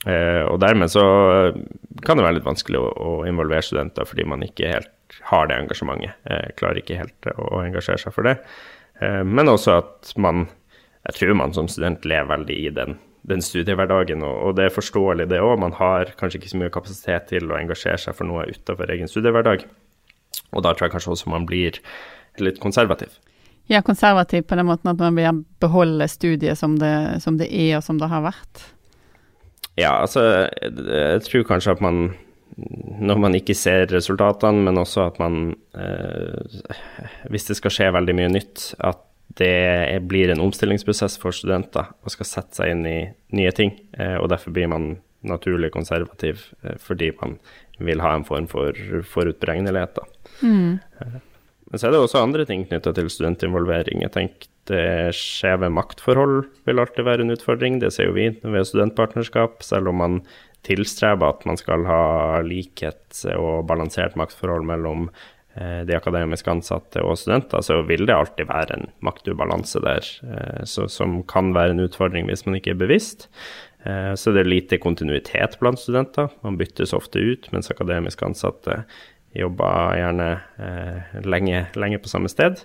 Eh, 0.09 0.41
og 0.49 0.59
dermed 0.61 0.91
så 0.91 1.05
kan 2.05 2.17
det 2.17 2.25
være 2.25 2.39
litt 2.39 2.49
vanskelig 2.49 2.81
å, 2.81 2.89
å 2.89 3.15
involvere 3.29 3.65
studenter 3.65 4.09
fordi 4.09 4.27
man 4.27 4.45
ikke 4.45 4.73
helt 4.73 5.19
har 5.29 5.47
det 5.49 5.59
engasjementet. 5.61 6.17
Klarer 6.59 6.81
ikke 6.81 6.97
helt 6.99 7.27
å 7.37 7.61
engasjere 7.61 8.01
seg 8.01 8.13
for 8.15 8.25
det. 8.25 8.39
Men 8.99 9.51
også 9.51 9.75
at 9.83 10.13
man 10.17 10.47
Jeg 11.05 11.19
tror 11.19 11.37
man 11.37 11.53
som 11.53 11.67
student 11.69 12.05
lever 12.09 12.31
veldig 12.31 12.55
i 12.57 12.69
den, 12.73 12.95
den 13.25 13.41
studiehverdagen, 13.41 14.23
og, 14.25 14.35
og, 14.47 14.55
det 14.57 14.67
er 14.67 14.75
forståelig, 14.75 15.27
det 15.31 15.41
òg. 15.41 15.57
Man 15.61 15.75
har 15.79 16.11
kanskje 16.19 16.41
ikke 16.41 16.51
så 16.51 16.61
mye 16.61 16.73
kapasitet 16.73 17.29
til 17.31 17.49
å 17.49 17.57
engasjere 17.57 18.01
seg 18.01 18.17
for 18.17 18.29
noe 18.29 18.45
utenfor 18.51 18.91
egen 18.93 19.09
studiehverdag. 19.11 19.65
Og 20.53 20.65
da 20.65 20.73
tror 20.73 20.87
jeg 20.87 20.95
kanskje 20.95 21.15
også 21.15 21.31
man 21.33 21.47
blir 21.49 21.79
litt 22.43 22.59
konservativ. 22.63 23.17
Ja, 23.71 23.81
konservativ 23.81 24.45
på 24.45 24.57
den 24.59 24.67
måten 24.69 24.91
at 24.91 25.01
man 25.01 25.17
vil 25.17 25.41
beholde 25.63 26.05
studiet 26.11 26.59
som 26.59 26.77
det, 26.77 26.93
som 27.23 27.39
det 27.39 27.49
er, 27.49 27.79
og 27.79 27.85
som 27.85 27.97
det 28.01 28.11
har 28.11 28.21
vært? 28.27 28.67
Ja, 29.75 29.97
altså 29.97 30.21
jeg 30.61 31.25
tror 31.25 31.49
kanskje 31.49 31.73
at 31.75 31.81
man 31.83 32.13
når 32.55 33.19
man 33.19 33.35
ikke 33.35 33.55
ser 33.57 33.89
resultatene, 33.91 34.63
men 34.63 34.79
også 34.79 35.09
at 35.09 35.17
man 35.19 35.55
eh, 35.75 36.61
Hvis 37.29 37.49
det 37.49 37.57
skal 37.59 37.73
skje 37.73 37.89
veldig 37.91 38.15
mye 38.15 38.29
nytt, 38.31 38.69
at 38.79 39.01
det 39.39 39.99
blir 40.07 40.31
en 40.31 40.43
omstillingsprosess 40.43 41.17
for 41.19 41.35
studenter 41.35 41.91
og 42.03 42.13
skal 42.13 42.29
sette 42.29 42.61
seg 42.61 42.71
inn 42.71 42.85
i 42.87 42.97
nye 43.35 43.51
ting. 43.55 43.73
Eh, 43.97 44.15
og 44.15 44.29
derfor 44.31 44.55
blir 44.55 44.69
man 44.71 44.95
naturlig 45.25 45.71
konservativ 45.73 46.47
eh, 46.63 46.77
fordi 46.81 47.11
man 47.19 47.37
vil 47.83 48.03
ha 48.03 48.13
en 48.15 48.27
form 48.27 48.47
for 48.47 48.77
forutberegnelighet. 49.11 49.99
Mm. 50.39 50.79
Eh, 51.01 51.17
men 51.65 51.81
så 51.81 51.89
er 51.89 51.95
det 51.95 52.01
også 52.05 52.21
andre 52.23 52.45
ting 52.47 52.63
knytta 52.69 52.93
til 52.95 53.09
studentinvolvering. 53.11 54.05
Jeg 54.05 54.13
tenker 54.15 54.51
det 54.69 55.13
skjeve 55.13 55.67
maktforhold 55.69 56.47
vil 56.65 56.81
alltid 56.81 57.05
være 57.05 57.25
en 57.25 57.33
utfordring. 57.35 57.79
Det 57.81 57.91
ser 57.93 58.09
jo 58.09 58.15
vi 58.15 58.29
ved 58.41 58.67
studentpartnerskap, 58.69 59.61
selv 59.65 59.91
om 59.91 59.99
man 60.01 60.19
tilstreber 60.65 61.35
at 61.35 61.43
man 61.45 61.59
skal 61.59 61.85
ha 61.85 62.41
likhet 62.45 63.19
og 63.35 63.67
balansert 63.69 64.15
maktforhold 64.17 64.65
mellom 64.65 65.09
de 65.87 65.95
akademisk 65.95 66.47
ansatte 66.51 67.03
og 67.05 67.17
studenter, 67.19 67.63
så 67.63 67.79
vil 67.87 68.05
det 68.07 68.15
alltid 68.15 68.49
være 68.49 68.75
en 68.75 68.89
maktubalanse 69.05 69.79
der, 69.83 70.09
eh, 70.27 70.63
så, 70.67 70.89
som 70.91 71.21
kan 71.23 71.53
være 71.55 71.75
en 71.75 71.85
utfordring 71.85 72.27
hvis 72.29 72.45
man 72.47 72.59
ikke 72.59 72.73
er 72.75 72.81
bevisst. 72.81 73.29
Eh, 73.85 74.13
så 74.19 74.33
det 74.35 74.43
er 74.43 74.51
lite 74.51 74.81
kontinuitet 74.83 75.59
blant 75.61 75.79
studenter. 75.79 76.31
Man 76.43 76.59
byttes 76.59 76.95
ofte 76.97 77.23
ut, 77.23 77.47
mens 77.55 77.71
akademisk 77.71 78.25
ansatte 78.27 78.83
jobber 79.35 79.97
gjerne 79.99 80.27
lenge, 81.27 81.65
lenge 81.75 81.97
på 81.99 82.07
samme 82.07 82.29
sted. 82.31 82.61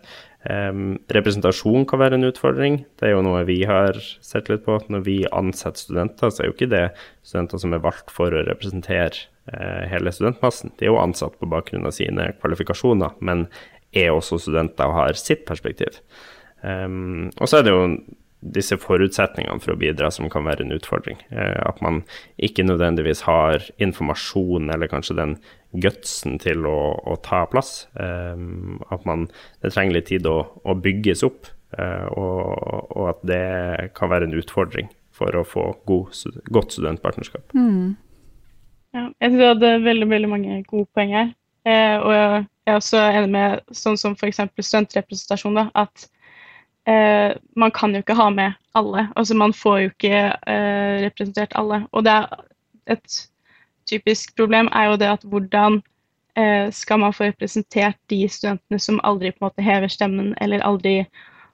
Um, 0.49 0.95
representasjon 1.13 1.85
kan 1.89 2.01
være 2.01 2.17
en 2.17 2.25
utfordring. 2.31 2.79
Det 2.97 3.11
er 3.11 3.13
jo 3.13 3.25
noe 3.27 3.43
vi 3.49 3.59
har 3.69 3.99
sett 4.25 4.49
litt 4.49 4.65
på. 4.65 4.79
Når 4.89 5.03
vi 5.05 5.19
ansetter 5.37 5.85
studenter, 5.85 6.33
så 6.33 6.43
er 6.43 6.49
jo 6.49 6.55
ikke 6.57 6.71
det 6.73 6.87
studenter 7.21 7.61
som 7.61 7.77
er 7.77 7.85
valgt 7.85 8.15
for 8.15 8.33
å 8.33 8.47
representere 8.49 9.27
uh, 9.53 9.85
hele 9.91 10.13
studentmassen. 10.17 10.73
De 10.79 10.89
er 10.89 10.95
jo 10.95 11.03
ansatt 11.03 11.37
på 11.41 11.51
bakgrunn 11.51 11.89
av 11.89 11.97
sine 11.97 12.31
kvalifikasjoner, 12.41 13.19
men 13.21 13.49
er 13.93 14.15
også 14.15 14.39
studenter 14.41 14.89
og 14.89 14.97
har 14.97 15.21
sitt 15.21 15.45
perspektiv. 15.49 16.01
Um, 16.63 17.29
og 17.37 17.49
så 17.49 17.61
er 17.61 17.67
det 17.67 17.75
jo 17.75 17.85
disse 18.41 18.79
forutsetningene 18.81 19.61
for 19.61 19.75
å 19.75 19.81
bidra 19.81 20.11
som 20.15 20.29
kan 20.33 20.47
være 20.49 20.65
en 20.65 20.75
utfordring. 20.77 21.21
Uh, 21.33 21.61
at 21.69 21.81
man 21.85 22.03
ikke 22.41 22.67
nødvendigvis 22.67 23.25
har 23.29 23.67
informasjon 23.83 24.73
eller 24.73 24.91
kanskje 24.91 25.19
den 25.19 25.39
gutsen 25.71 26.39
til 26.43 26.67
å, 26.67 26.79
å 27.07 27.17
ta 27.25 27.45
plass. 27.51 27.87
Um, 27.95 28.81
at 28.91 29.05
man, 29.09 29.29
det 29.65 29.75
trenger 29.75 29.99
litt 29.99 30.11
tid 30.11 30.29
å, 30.29 30.39
å 30.65 30.77
bygges 30.77 31.25
opp, 31.27 31.51
uh, 31.79 32.07
og, 32.15 32.41
og, 32.97 33.05
at 33.13 33.27
det 33.29 33.45
kan 33.99 34.13
være 34.13 34.31
en 34.31 34.39
utfordring 34.41 34.91
for 35.15 35.37
å 35.37 35.45
få 35.45 35.67
god, 35.89 36.15
godt 36.49 36.79
studentpartnerskap. 36.79 37.53
Mm. 37.53 37.99
Ja, 38.97 39.05
jeg 39.23 39.31
synes 39.31 39.41
du 39.41 39.47
hadde 39.47 39.75
veldig, 39.85 40.09
veldig 40.11 40.31
mange 40.31 40.63
gode 40.67 40.89
poeng 40.97 41.13
her. 41.15 41.29
Eh, 41.69 41.97
og 42.01 42.13
jeg 42.15 42.73
er 42.73 42.79
også 42.79 43.03
enig 43.13 43.31
med 43.35 43.77
sånn 43.77 43.99
som 44.01 44.17
f.eks. 44.17 44.41
studentrepresentasjon, 44.57 45.59
da, 45.61 45.67
at 45.79 46.07
eh, 46.91 47.37
man 47.57 47.71
kan 47.71 47.95
jo 47.95 48.03
ikke 48.03 48.19
ha 48.19 48.29
med 48.35 48.59
alle. 48.75 49.09
Altså 49.17 49.35
man 49.35 49.55
får 49.55 49.79
jo 49.79 49.93
ikke 49.93 50.23
eh, 50.47 50.97
representert 51.07 51.55
alle. 51.55 51.85
Og 51.93 52.05
det 52.05 52.13
er 52.13 52.27
et 52.97 53.21
typisk 53.91 54.37
problem 54.37 54.69
er 54.73 54.91
jo 54.91 54.99
det 55.01 55.09
at 55.11 55.25
hvordan 55.27 55.81
eh, 56.39 56.71
skal 56.73 57.01
man 57.03 57.15
få 57.15 57.31
representert 57.31 57.99
de 58.11 58.29
studentene 58.29 58.79
som 58.79 59.01
aldri 59.05 59.31
på 59.31 59.43
en 59.43 59.49
måte 59.49 59.67
hever 59.67 59.89
stemmen, 59.89 60.35
eller 60.41 60.67
aldri 60.67 61.05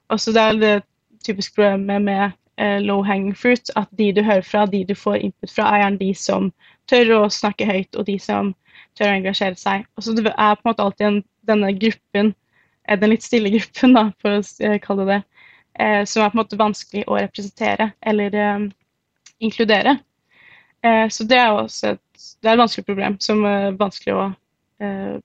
Også 0.09 0.31
det 0.31 0.41
er 0.41 0.53
det 0.53 0.83
typiske 1.25 1.55
problemet 1.55 2.01
med 2.01 2.31
eh, 2.57 2.79
low 2.81 3.03
hanging 3.03 3.35
fruit, 3.35 3.71
at 3.75 3.87
de 3.97 4.11
du 4.13 4.21
hører 4.23 4.41
fra, 4.41 4.65
de 4.65 4.85
du 4.87 4.95
får 4.95 5.15
input 5.15 5.51
fra, 5.51 5.63
er 5.67 5.81
gjerne 5.81 5.99
de 5.99 6.13
som 6.15 6.51
tør 6.87 7.11
å 7.17 7.29
snakke 7.29 7.67
høyt, 7.67 7.95
og 7.95 8.05
de 8.07 8.15
som 8.19 8.53
tør 8.95 9.11
å 9.11 9.17
engasjere 9.17 9.59
seg. 9.59 9.83
Og 9.97 10.03
så 10.03 10.15
det 10.15 10.31
er 10.31 10.55
på 10.55 10.63
en 10.63 10.69
måte 10.69 10.85
alltid 10.85 11.07
en, 11.07 11.19
denne 11.49 11.73
gruppen, 11.75 12.31
den 12.95 13.11
litt 13.11 13.25
stille 13.25 13.51
gruppen, 13.51 13.95
da, 13.97 14.07
for 14.21 14.39
å 14.39 14.41
eh, 14.63 14.79
kalle 14.83 15.05
det 15.07 15.17
det, 15.17 15.21
eh, 15.83 16.03
som 16.05 16.23
er 16.23 16.31
på 16.31 16.37
en 16.37 16.41
måte 16.41 16.59
vanskelig 16.59 17.05
å 17.07 17.19
representere 17.19 17.91
eller 18.01 18.35
eh, 18.35 18.67
inkludere. 19.43 19.97
Eh, 20.85 21.05
så 21.09 21.27
det 21.27 21.39
er 21.41 21.51
også 21.51 21.95
et, 21.95 22.03
det 22.41 22.49
er 22.49 22.55
et 22.55 22.63
vanskelig 22.63 22.87
problem 22.87 23.19
som 23.23 23.45
er 23.45 23.77
vanskelig 23.79 24.15
å 24.15 24.25
eh, 24.81 25.15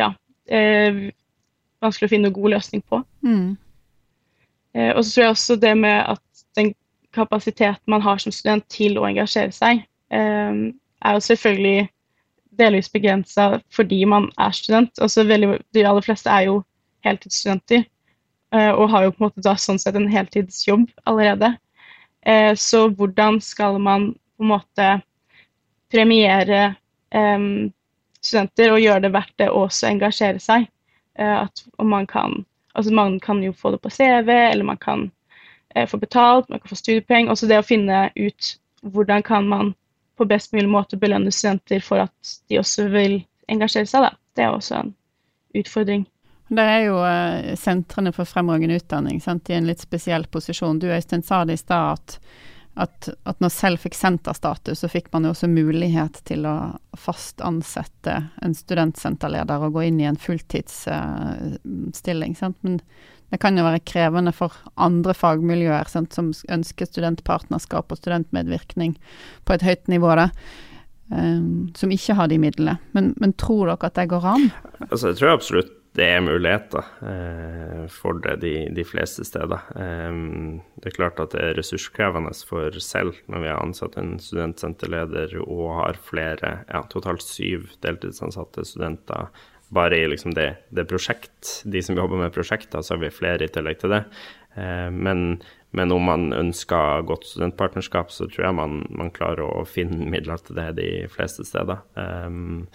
Ja. 0.00 0.12
Eh, 0.48 1.08
vanskelig 1.82 2.08
å 2.08 2.12
finne 2.12 2.30
en 2.30 2.36
god 2.36 2.54
løsning 2.54 2.82
på. 2.88 3.02
Mm. 3.26 3.56
Eh, 4.74 4.92
og 4.96 5.04
så 5.04 5.14
tror 5.14 5.24
jeg 5.24 5.36
også 5.36 5.56
det 5.60 5.72
med 5.78 5.98
at 6.14 6.44
den 6.56 6.74
kapasiteten 7.12 7.92
man 7.92 8.02
har 8.02 8.18
som 8.22 8.32
student 8.32 8.64
til 8.72 8.96
å 8.98 9.04
engasjere 9.04 9.52
seg, 9.52 9.82
er 10.12 11.14
jo 11.16 11.20
selvfølgelig 11.24 11.88
delvis 12.58 12.90
begrensa 12.92 13.60
fordi 13.72 14.04
man 14.08 14.28
er 14.40 14.52
student. 14.56 14.92
Altså, 15.00 15.24
veldig, 15.28 15.58
de 15.74 15.84
aller 15.88 16.04
fleste 16.04 16.30
er 16.30 16.48
jo 16.48 16.62
heltidsstudenter 17.04 17.84
eh, 18.54 18.70
og 18.70 18.90
har 18.90 19.06
jo 19.06 19.14
på 19.14 19.22
en 19.22 19.28
måte 19.28 19.44
da 19.44 19.54
sånn 19.58 19.80
sett 19.82 19.98
en 19.98 20.10
heltidsjobb 20.10 20.88
allerede. 21.08 21.54
Eh, 22.26 22.52
så 22.58 22.86
hvordan 22.88 23.40
skal 23.42 23.78
man 23.82 24.12
på 24.36 24.46
en 24.46 24.52
måte 24.52 24.88
premiere 25.92 26.62
eh, 27.14 27.48
studenter 28.22 28.74
og 28.74 28.82
gjøre 28.82 29.06
det 29.06 29.12
verdt 29.16 29.36
det 29.42 29.50
også 29.50 29.90
engasjere 29.90 30.42
seg? 30.42 30.70
At 31.12 31.60
man 31.76 32.06
kan 32.08 32.46
Altså 32.72 32.88
man 32.94 33.18
kan 33.20 33.42
jo 33.44 33.50
få 33.52 33.74
det 33.74 33.82
på 33.84 33.90
CV, 33.92 34.30
eller 34.32 34.64
man 34.64 34.78
kan 34.80 35.10
få 35.88 35.98
betalt, 36.00 36.48
man 36.48 36.58
kan 36.58 36.70
få 36.70 36.78
studiepoeng. 36.80 37.28
Også 37.28 37.44
det 37.44 37.58
å 37.60 37.66
finne 37.66 38.06
ut 38.16 38.48
hvordan 38.80 39.20
kan 39.22 39.44
man 39.44 39.74
på 40.16 40.24
best 40.24 40.52
mulig 40.52 40.70
måte 40.72 40.96
belønne 40.96 41.30
studenter 41.30 41.84
for 41.84 42.06
at 42.06 42.32
de 42.48 42.58
også 42.62 42.88
vil 42.88 43.18
engasjere 43.52 43.90
seg. 43.90 44.06
Da. 44.06 44.10
Det 44.36 44.44
er 44.44 44.56
også 44.56 44.78
en 44.80 44.94
utfordring. 45.58 46.06
Der 46.52 46.68
er 46.68 46.82
jo 46.84 46.98
uh, 47.00 47.56
sentrene 47.56 48.12
for 48.12 48.28
fremragende 48.28 48.76
utdanning 48.76 49.22
sant, 49.24 49.48
i 49.48 49.56
en 49.56 49.64
litt 49.68 49.80
spesiell 49.80 50.26
posisjon. 50.28 50.80
Du 50.82 50.86
Øystein 50.92 51.22
sa 51.24 51.44
det 51.48 51.54
i 51.56 51.62
stad 51.62 51.92
at, 51.94 52.18
at, 52.84 53.08
at, 53.24 53.38
når 53.40 53.50
selv 53.54 53.80
fikk 53.80 53.96
senterstatus, 53.96 54.78
så 54.82 54.88
fikk 54.92 55.08
man 55.14 55.24
jo 55.24 55.30
også 55.32 55.48
mulighet 55.48 56.20
til 56.28 56.44
å 56.48 56.56
fast 56.98 57.40
ansette 57.44 58.14
en 58.44 58.54
studentsenterleder 58.56 59.58
og 59.64 59.72
gå 59.78 59.82
inn 59.88 60.00
i 60.02 60.10
en 60.10 60.20
fulltidsstilling. 60.20 62.32
Uh, 62.36 62.40
Men 62.60 62.74
det 63.32 63.40
kan 63.40 63.56
jo 63.56 63.64
være 63.64 63.86
krevende 63.88 64.32
for 64.36 64.52
andre 64.76 65.16
fagmiljøer 65.16 65.88
sant, 65.88 66.12
som 66.12 66.36
ønsker 66.52 66.84
studentpartnerskap 66.84 67.88
og 67.88 67.96
studentmedvirkning 67.96 69.00
på 69.48 69.56
et 69.56 69.64
høyt 69.64 69.88
nivå, 69.88 70.12
da, 70.20 70.28
um, 71.08 71.72
som 71.72 71.88
ikke 71.96 72.12
har 72.18 72.28
de 72.28 72.36
midlene. 72.42 72.76
Men, 72.92 73.16
men, 73.16 73.32
tror 73.40 73.72
dere 73.72 73.88
at 73.88 73.96
det 73.96 74.12
går 74.12 74.20
an? 74.34 74.52
Altså, 74.90 75.14
jeg 75.14 75.22
tror 75.22 75.38
absolutt 75.38 75.72
det 75.92 76.06
er 76.08 76.22
muligheter 76.24 76.86
eh, 77.04 77.82
for 77.92 78.16
det 78.24 78.38
de, 78.40 78.52
de 78.72 78.84
fleste 78.88 79.26
steder. 79.28 79.60
Um, 79.76 80.62
det 80.80 80.88
er 80.88 80.96
klart 80.96 81.20
at 81.20 81.34
det 81.34 81.42
er 81.44 81.58
ressurskrevende 81.58 82.32
for 82.48 82.78
selv 82.80 83.18
når 83.28 83.44
vi 83.44 83.50
har 83.52 83.60
ansatt 83.60 83.98
en 84.00 84.14
studentsenterleder 84.22 85.36
og 85.42 85.66
har 85.82 86.00
flere, 86.00 86.54
ja, 86.70 86.80
totalt 86.92 87.24
syv 87.26 87.68
deltidsansatte 87.84 88.64
studenter 88.68 89.28
bare 89.72 89.98
i 90.00 90.08
liksom 90.08 90.34
det, 90.36 90.48
det, 90.68 90.86
prosjekt, 90.88 91.60
de 91.64 91.80
som 91.84 91.96
jobber 91.96 92.20
med 92.20 92.32
prosjekter, 92.32 92.80
så 92.80 92.94
har 92.94 93.04
vi 93.04 93.12
flere 93.12 93.46
i 93.46 93.52
tillegg 93.52 93.80
til 93.80 93.92
det. 93.94 94.02
Eh, 94.56 94.88
men, 94.92 95.42
men, 95.76 95.92
om 95.92 96.08
man 96.08 96.32
ønsker 96.36 97.04
godt 97.08 97.28
studentpartnerskap, 97.30 98.12
så 98.12 98.28
tror 98.28 98.48
jeg 98.48 98.58
man, 98.58 98.80
man, 98.92 99.12
klarer 99.12 99.44
å 99.44 99.68
finne 99.68 100.08
midler 100.12 100.40
til 100.44 100.60
det 100.60 100.70
de 100.80 100.90
fleste 101.12 101.44
steder. 101.48 101.84
Um, 101.96 102.66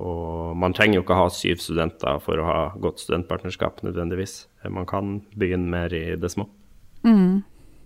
og 0.00 0.56
man 0.56 0.72
trenger 0.72 0.98
jo 0.98 1.04
ikke 1.04 1.18
ha 1.18 1.28
syv 1.32 1.60
studenter 1.60 2.20
for 2.24 2.40
å 2.40 2.48
ha 2.48 2.60
godt 2.80 3.02
studentpartnerskap 3.02 3.82
nødvendigvis. 3.84 4.46
Man 4.64 4.88
kan 4.88 5.18
begynne 5.36 5.68
mer 5.72 5.92
i 5.92 6.16
det 6.16 6.30
små. 6.32 6.46
Mm. 7.04 7.42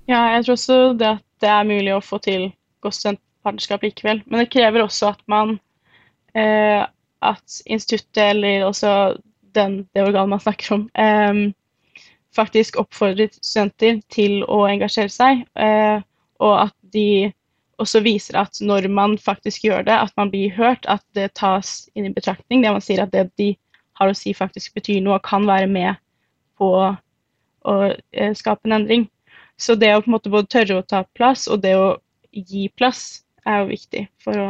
Ja, 0.06 0.20
jeg 0.36 0.44
tror 0.46 0.54
også 0.54 0.78
det 0.98 1.08
at 1.16 1.24
det 1.42 1.50
er 1.50 1.68
mulig 1.68 1.94
å 1.96 2.04
få 2.04 2.20
til 2.22 2.50
godt 2.84 2.98
studentpartnerskap 3.00 3.86
likevel. 3.86 4.22
Men 4.26 4.44
det 4.44 4.52
krever 4.54 4.84
også 4.84 5.10
at 5.14 5.22
man 5.30 5.56
eh, 6.36 6.84
at 7.26 7.60
instituttet, 7.66 8.22
eller 8.36 8.66
også 8.68 9.16
den, 9.56 9.80
det 9.94 10.04
organet 10.04 10.36
man 10.36 10.44
snakker 10.44 10.74
om, 10.76 10.86
eh, 10.94 11.42
faktisk 12.36 12.78
oppfordrer 12.80 13.32
studenter 13.40 14.00
til 14.12 14.44
å 14.44 14.66
engasjere 14.68 15.10
seg, 15.12 15.42
eh, 15.56 16.04
og 16.44 16.54
at 16.68 16.76
de 16.94 17.32
også 17.82 18.00
viser 18.04 18.36
det 18.36 18.42
at 18.42 18.60
når 18.64 18.88
man 18.92 19.16
faktisk 19.20 19.66
gjør 19.66 19.84
det, 19.86 19.96
at 19.96 20.12
man 20.16 20.30
blir 20.32 20.54
hørt, 20.56 20.86
at 20.88 21.02
det 21.16 21.34
tas 21.36 21.88
inn 21.94 22.08
i 22.08 22.14
betraktning. 22.14 22.62
Det 22.64 22.72
man 22.72 22.84
sier 22.84 23.02
at 23.04 23.12
det 23.12 23.28
de 23.40 23.52
har 24.00 24.12
å 24.12 24.16
si 24.16 24.32
faktisk 24.36 24.76
betyr 24.76 25.02
noe 25.04 25.18
og 25.18 25.26
kan 25.26 25.46
være 25.48 25.68
med 25.70 26.00
på 26.60 26.70
å 26.76 27.76
eh, 27.88 28.32
skape 28.36 28.68
en 28.68 28.78
endring. 28.78 29.06
Så 29.56 29.76
det 29.76 29.94
å 29.94 30.02
på 30.02 30.10
en 30.10 30.16
måte 30.16 30.32
både 30.32 30.52
tørre 30.52 30.80
å 30.80 30.86
ta 30.86 31.02
plass 31.16 31.46
og 31.48 31.62
det 31.64 31.76
å 31.80 31.96
gi 32.32 32.66
plass 32.76 33.24
er 33.46 33.62
jo 33.62 33.70
viktig 33.72 34.02
for 34.22 34.40
å 34.40 34.48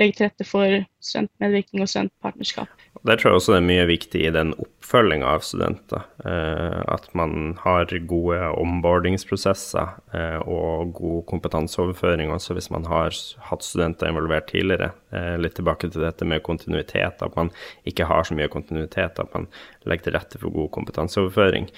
legge 0.00 0.16
til 0.16 0.28
rette 0.28 0.46
for 0.48 0.78
studentmedvirkning 1.04 1.84
og 1.84 1.90
studentpartnerskap. 1.92 2.81
Der 3.02 3.16
tror 3.16 3.32
jeg 3.32 3.38
også 3.40 3.54
det 3.54 3.60
er 3.62 3.66
mye 3.66 3.84
viktig 3.88 4.20
i 4.22 4.32
den 4.34 4.52
oppfølginga 4.60 5.30
av 5.32 5.42
studenter. 5.42 6.04
Eh, 6.28 6.82
at 6.92 7.08
man 7.18 7.56
har 7.62 7.90
gode 8.06 8.38
onboardingsprosesser 8.60 9.94
eh, 10.14 10.36
og 10.44 10.92
god 11.00 11.24
kompetanseoverføring 11.32 12.30
også 12.30 12.54
hvis 12.54 12.70
man 12.70 12.86
har 12.86 13.16
hatt 13.48 13.66
studenter 13.66 14.12
involvert 14.12 14.50
tidligere. 14.52 14.92
Eh, 15.10 15.34
litt 15.40 15.56
tilbake 15.58 15.90
til 15.90 16.04
dette 16.04 16.28
med 16.28 16.44
kontinuitet, 16.46 17.24
at 17.24 17.38
man 17.38 17.50
ikke 17.88 18.06
har 18.06 18.28
så 18.28 18.36
mye 18.38 18.52
kontinuitet. 18.52 19.18
At 19.18 19.34
man 19.34 19.48
legger 19.88 20.10
til 20.10 20.18
rette 20.20 20.42
for 20.44 20.54
god 20.54 20.70
kompetanseoverføring 20.76 21.72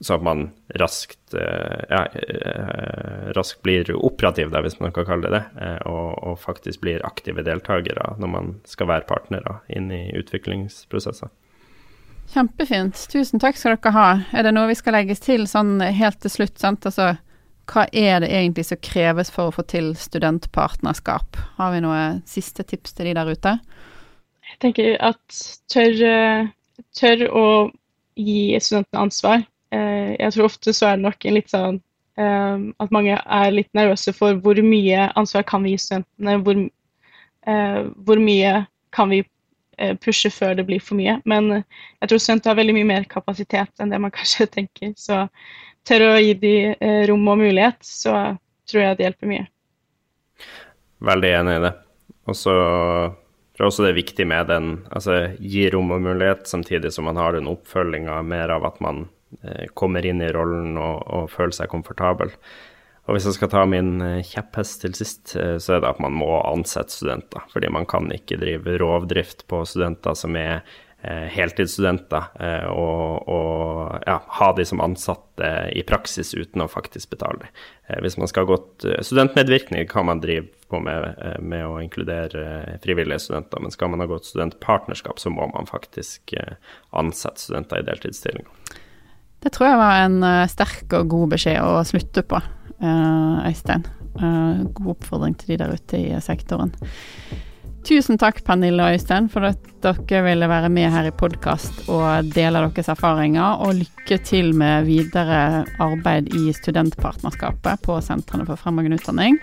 så 0.00 0.14
at 0.14 0.22
man 0.22 0.50
raskt, 0.68 1.34
eh, 1.34 1.84
ja, 1.88 2.06
eh, 2.06 3.32
raskt 3.32 3.62
blir 3.62 3.94
operativ, 3.96 4.50
der, 4.50 4.62
hvis 4.62 4.80
man 4.80 4.92
kan 4.92 5.06
kalle 5.06 5.28
det 5.28 5.38
det, 5.38 5.66
eh, 5.66 5.78
og, 5.86 6.18
og, 6.22 6.38
faktisk 6.40 6.80
blir 6.80 7.04
aktive 7.06 7.44
deltakere 7.46 8.14
når 8.18 8.32
man 8.32 8.54
skal 8.68 8.90
være 8.90 9.08
partnere 9.08 9.58
inn 9.68 9.90
i 9.94 10.06
utviklingsprosesser. 10.18 11.30
Kjempefint. 12.34 12.98
Tusen 13.12 13.40
takk 13.40 13.58
skal 13.60 13.76
dere 13.76 13.94
ha. 13.94 14.08
Er 14.32 14.46
det 14.46 14.54
noe 14.56 14.70
vi 14.70 14.78
skal 14.78 14.96
legges 14.96 15.22
til 15.22 15.46
sånn 15.48 15.76
helt 15.84 16.20
til 16.24 16.32
slutt? 16.32 16.56
sant? 16.58 16.86
Altså, 16.88 17.14
hva 17.70 17.86
er 17.92 18.24
det 18.24 18.32
egentlig 18.32 18.66
som 18.68 18.80
kreves 18.80 19.30
for 19.32 19.48
å 19.48 19.54
få 19.54 19.64
til 19.68 19.92
studentpartnerskap? 19.98 21.38
Har 21.58 21.74
vi 21.74 21.82
noe 21.84 22.04
siste 22.28 22.64
tips 22.64 22.96
til 22.96 23.10
de 23.10 23.16
der 23.20 23.30
ute? 23.30 23.56
Jeg 24.50 24.60
tenker 24.64 24.96
at 25.04 25.40
tør, 25.72 26.48
tør 26.96 27.26
å 27.28 27.46
gi 28.16 28.54
studentene 28.62 29.04
ansvar 29.04 29.44
jeg 30.18 30.34
tror 30.34 30.48
ofte 30.48 30.74
så 30.74 30.88
er 30.88 30.98
det 30.98 31.06
nok 31.06 31.26
en 31.26 31.36
litt 31.36 31.52
sånn 31.52 31.80
eh, 32.20 32.64
at 32.82 32.94
mange 32.94 33.18
er 33.18 33.54
litt 33.54 33.70
nervøse 33.76 34.14
for 34.16 34.38
hvor 34.44 34.60
mye 34.64 35.08
ansvar 35.18 35.46
kan 35.48 35.64
vi 35.64 35.74
gi 35.74 35.82
studentene, 35.86 36.38
hvor, 36.44 36.60
eh, 37.50 37.80
hvor 38.06 38.22
mye 38.22 38.64
kan 38.94 39.12
vi 39.12 39.24
pushe 39.98 40.30
før 40.30 40.52
det 40.54 40.68
blir 40.68 40.78
for 40.78 40.94
mye. 40.94 41.16
Men 41.26 41.48
jeg 41.50 42.06
tror 42.06 42.20
studenter 42.22 42.52
har 42.52 42.60
veldig 42.60 42.76
mye 42.76 42.86
mer 42.92 43.06
kapasitet 43.10 43.82
enn 43.82 43.90
det 43.90 43.98
man 43.98 44.12
kanskje 44.18 44.46
tenker. 44.46 44.92
Så 44.94 45.24
tør 45.82 46.12
å 46.12 46.20
gi 46.22 46.36
de 46.38 46.54
rom 47.10 47.26
og 47.26 47.40
mulighet, 47.42 47.80
så 47.82 48.36
tror 48.70 48.84
jeg 48.84 49.00
det 49.00 49.08
hjelper 49.08 49.32
mye. 49.32 49.48
Veldig 51.04 51.32
enig 51.40 51.56
i 51.58 51.64
det. 51.66 51.72
Og 52.30 52.38
så 52.38 52.54
tror 52.54 53.66
jeg 53.66 53.72
også 53.72 53.88
det 53.88 53.90
er 53.90 53.98
viktig 53.98 54.28
med 54.30 54.46
den, 54.52 54.70
altså 54.94 55.18
gi 55.42 55.66
rom 55.74 55.90
og 55.98 56.06
mulighet, 56.06 56.46
samtidig 56.46 56.94
som 56.94 57.10
man 57.10 57.18
har 57.18 57.34
den 57.34 57.50
oppfølginga 57.50 58.22
mer 58.30 58.54
av 58.54 58.70
at 58.70 58.78
man 58.84 59.08
Eh, 59.08 59.23
kommer 59.74 60.06
inn 60.06 60.22
i 60.22 60.30
rollen 60.32 60.78
og, 60.78 61.02
og, 61.06 61.28
føler 61.32 61.56
seg 61.56 61.72
komfortabel. 61.72 62.32
Og 63.04 63.16
hvis 63.16 63.26
jeg 63.28 63.36
skal 63.36 63.50
ta 63.52 63.64
min 63.68 63.98
eh, 64.00 64.22
kjepphest 64.24 64.80
til 64.84 64.96
sist, 64.96 65.34
eh, 65.36 65.56
så 65.60 65.76
er 65.76 65.84
det 65.84 65.92
at 65.92 66.00
man 66.02 66.16
må 66.16 66.30
ansette 66.40 66.94
studenter. 66.94 67.44
Fordi 67.52 67.68
man 67.72 67.88
kan 67.88 68.08
ikke 68.14 68.40
drive 68.40 68.78
rovdrift 68.80 69.46
på 69.50 69.64
studenter 69.68 70.16
som 70.18 70.40
er 70.40 70.64
heltidsstudenter, 71.04 72.30
og, 72.72 73.26
og 73.28 74.06
ja, 74.06 74.14
ha 74.38 74.46
de 74.56 74.64
som 74.64 74.80
ansatte 74.80 75.50
i 75.76 75.82
praksis 75.84 76.30
uten 76.32 76.64
å 76.64 76.68
faktisk 76.72 77.10
betale 77.12 77.42
dem. 77.42 77.58
Hvis 78.00 78.16
man 78.16 78.30
skal 78.30 78.46
ha 78.46 78.54
godt 78.54 78.86
Studentmedvirkning 79.04 79.84
kan 79.90 80.08
man 80.08 80.22
drive 80.22 80.46
på 80.72 80.80
med, 80.80 81.10
med 81.44 81.66
å 81.68 81.76
inkludere 81.84 82.78
frivillige 82.80 83.20
studenter, 83.26 83.60
men 83.60 83.76
skal 83.76 83.92
man 83.92 84.00
ha 84.00 84.08
godt 84.08 84.30
studentpartnerskap, 84.30 85.20
så 85.20 85.28
må 85.28 85.50
man 85.52 85.68
faktisk 85.68 86.32
ansette 86.96 87.50
studenter 87.50 87.84
i 87.84 87.88
deltidsstillinger. 87.90 88.80
Det 89.44 89.52
tror 89.52 89.68
jeg 89.68 89.80
var 89.80 90.02
en 90.06 90.20
uh, 90.24 90.48
sterk 90.48 90.94
og 90.96 91.10
god 91.12 91.34
beskjed 91.34 91.60
å 91.60 91.82
slutte 91.84 92.24
på, 92.24 92.40
uh, 92.40 93.44
Øystein. 93.44 93.84
Uh, 94.16 94.64
god 94.72 94.94
oppfordring 94.94 95.34
til 95.36 95.52
de 95.52 95.58
der 95.60 95.74
ute 95.76 96.00
i 96.00 96.22
sektoren. 96.24 96.72
Tusen 97.84 98.16
takk, 98.16 98.38
Pernille 98.46 98.80
og 98.80 98.96
Øystein, 98.96 99.26
for 99.28 99.44
at 99.44 99.60
dere 99.84 100.22
ville 100.24 100.48
være 100.48 100.70
med 100.72 100.88
her 100.94 101.10
i 101.10 101.12
podkast 101.12 101.82
og 101.92 102.30
dele 102.32 102.62
deres 102.64 102.88
erfaringer. 102.88 103.60
Og 103.60 103.82
lykke 103.82 104.16
til 104.24 104.54
med 104.56 104.88
videre 104.88 105.66
arbeid 105.84 106.32
i 106.32 106.48
studentpartnerskapet 106.56 107.84
på 107.84 107.98
sentrene 108.06 108.48
for 108.48 108.56
fremragende 108.56 108.96
utdanning. 109.02 109.36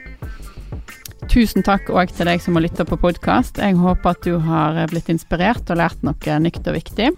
Tusen 1.29 1.61
takk 1.61 1.91
òg 1.93 2.09
til 2.17 2.25
deg 2.31 2.41
som 2.41 2.57
har 2.57 2.65
lytta 2.65 2.87
på 2.89 2.97
podkast. 2.97 3.61
Jeg 3.61 3.77
håper 3.77 4.15
at 4.15 4.25
du 4.25 4.39
har 4.41 4.81
blitt 4.89 5.13
inspirert 5.13 5.69
og 5.69 5.77
lært 5.77 6.01
noe 6.01 6.39
nytt 6.41 6.65
og 6.65 6.79
viktig. 6.79 7.11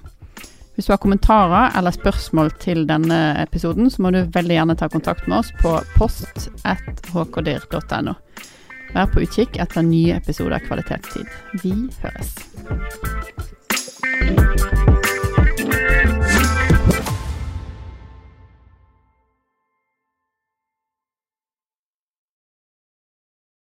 Hvis 0.76 0.86
du 0.86 0.92
har 0.92 0.98
kommentarer 0.98 1.78
eller 1.78 1.92
spørsmål 1.94 2.52
til 2.62 2.88
denne 2.90 3.42
episoden, 3.44 3.90
så 3.94 4.02
må 4.02 4.10
du 4.14 4.24
veldig 4.34 4.56
gjerne 4.58 4.76
ta 4.80 4.88
kontakt 4.90 5.28
med 5.28 5.38
oss 5.44 5.52
på 5.62 5.70
post.hkdir.no. 6.00 8.14
Vær 8.94 9.06
på 9.14 9.22
utkikk 9.26 9.52
etter 9.62 9.82
nye 9.86 10.14
episoder 10.18 10.60
Kvalitetstid. 10.66 11.28
Vi 11.62 11.74
høres. 12.02 12.30